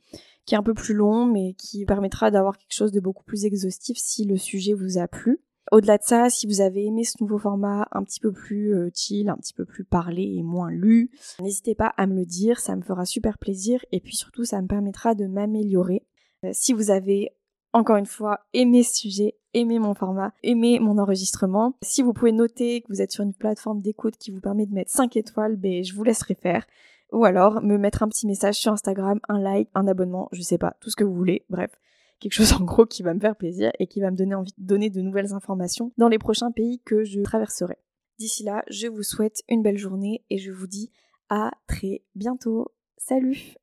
qui 0.45 0.55
est 0.55 0.57
un 0.57 0.63
peu 0.63 0.73
plus 0.73 0.93
long, 0.93 1.25
mais 1.25 1.53
qui 1.53 1.85
permettra 1.85 2.31
d'avoir 2.31 2.57
quelque 2.57 2.73
chose 2.73 2.91
de 2.91 2.99
beaucoup 2.99 3.23
plus 3.23 3.45
exhaustif 3.45 3.97
si 3.97 4.25
le 4.25 4.37
sujet 4.37 4.73
vous 4.73 4.97
a 4.97 5.07
plu. 5.07 5.39
Au-delà 5.71 5.97
de 5.97 6.03
ça, 6.03 6.29
si 6.29 6.47
vous 6.47 6.61
avez 6.61 6.85
aimé 6.85 7.03
ce 7.03 7.21
nouveau 7.21 7.37
format 7.37 7.87
un 7.91 8.03
petit 8.03 8.19
peu 8.19 8.31
plus 8.31 8.75
euh, 8.75 8.89
chill, 8.93 9.29
un 9.29 9.37
petit 9.37 9.53
peu 9.53 9.65
plus 9.65 9.83
parlé 9.83 10.23
et 10.37 10.43
moins 10.43 10.71
lu, 10.71 11.11
n'hésitez 11.39 11.75
pas 11.75 11.93
à 11.97 12.07
me 12.07 12.15
le 12.15 12.25
dire, 12.25 12.59
ça 12.59 12.75
me 12.75 12.81
fera 12.81 13.05
super 13.05 13.37
plaisir 13.37 13.83
et 13.91 13.99
puis 13.99 14.15
surtout 14.15 14.43
ça 14.43 14.61
me 14.61 14.67
permettra 14.67 15.15
de 15.15 15.27
m'améliorer. 15.27 16.05
Euh, 16.43 16.49
si 16.53 16.73
vous 16.73 16.89
avez 16.91 17.31
encore 17.73 17.97
une 17.97 18.05
fois 18.05 18.39
aimé 18.53 18.83
ce 18.83 18.95
sujet, 18.95 19.35
aimé 19.53 19.79
mon 19.79 19.93
format, 19.93 20.33
aimé 20.43 20.79
mon 20.79 20.97
enregistrement, 20.97 21.77
si 21.81 22.01
vous 22.01 22.13
pouvez 22.13 22.31
noter 22.31 22.81
que 22.81 22.87
vous 22.89 23.01
êtes 23.01 23.11
sur 23.11 23.23
une 23.23 23.33
plateforme 23.33 23.81
d'écoute 23.81 24.17
qui 24.17 24.31
vous 24.31 24.41
permet 24.41 24.65
de 24.65 24.73
mettre 24.73 24.91
5 24.91 25.15
étoiles, 25.15 25.55
ben, 25.55 25.83
je 25.83 25.93
vous 25.93 26.03
laisserai 26.03 26.35
faire. 26.35 26.65
Ou 27.11 27.25
alors 27.25 27.61
me 27.61 27.77
mettre 27.77 28.03
un 28.03 28.07
petit 28.07 28.25
message 28.25 28.55
sur 28.55 28.71
Instagram, 28.71 29.19
un 29.27 29.39
like, 29.39 29.69
un 29.75 29.87
abonnement, 29.87 30.29
je 30.31 30.41
sais 30.41 30.57
pas, 30.57 30.75
tout 30.79 30.89
ce 30.89 30.95
que 30.95 31.03
vous 31.03 31.13
voulez, 31.13 31.45
bref. 31.49 31.71
Quelque 32.21 32.33
chose 32.33 32.53
en 32.53 32.63
gros 32.63 32.85
qui 32.85 33.01
va 33.01 33.15
me 33.15 33.19
faire 33.19 33.35
plaisir 33.35 33.71
et 33.79 33.87
qui 33.87 33.99
va 33.99 34.11
me 34.11 34.15
donner 34.15 34.35
envie 34.35 34.53
de 34.55 34.63
donner 34.63 34.91
de 34.91 35.01
nouvelles 35.01 35.33
informations 35.33 35.91
dans 35.97 36.07
les 36.07 36.19
prochains 36.19 36.51
pays 36.51 36.79
que 36.85 37.03
je 37.03 37.19
traverserai. 37.21 37.77
D'ici 38.19 38.43
là, 38.43 38.63
je 38.69 38.87
vous 38.87 39.01
souhaite 39.01 39.41
une 39.49 39.63
belle 39.63 39.79
journée 39.79 40.23
et 40.29 40.37
je 40.37 40.51
vous 40.51 40.67
dis 40.67 40.91
à 41.29 41.51
très 41.65 42.03
bientôt. 42.13 42.67
Salut 42.97 43.55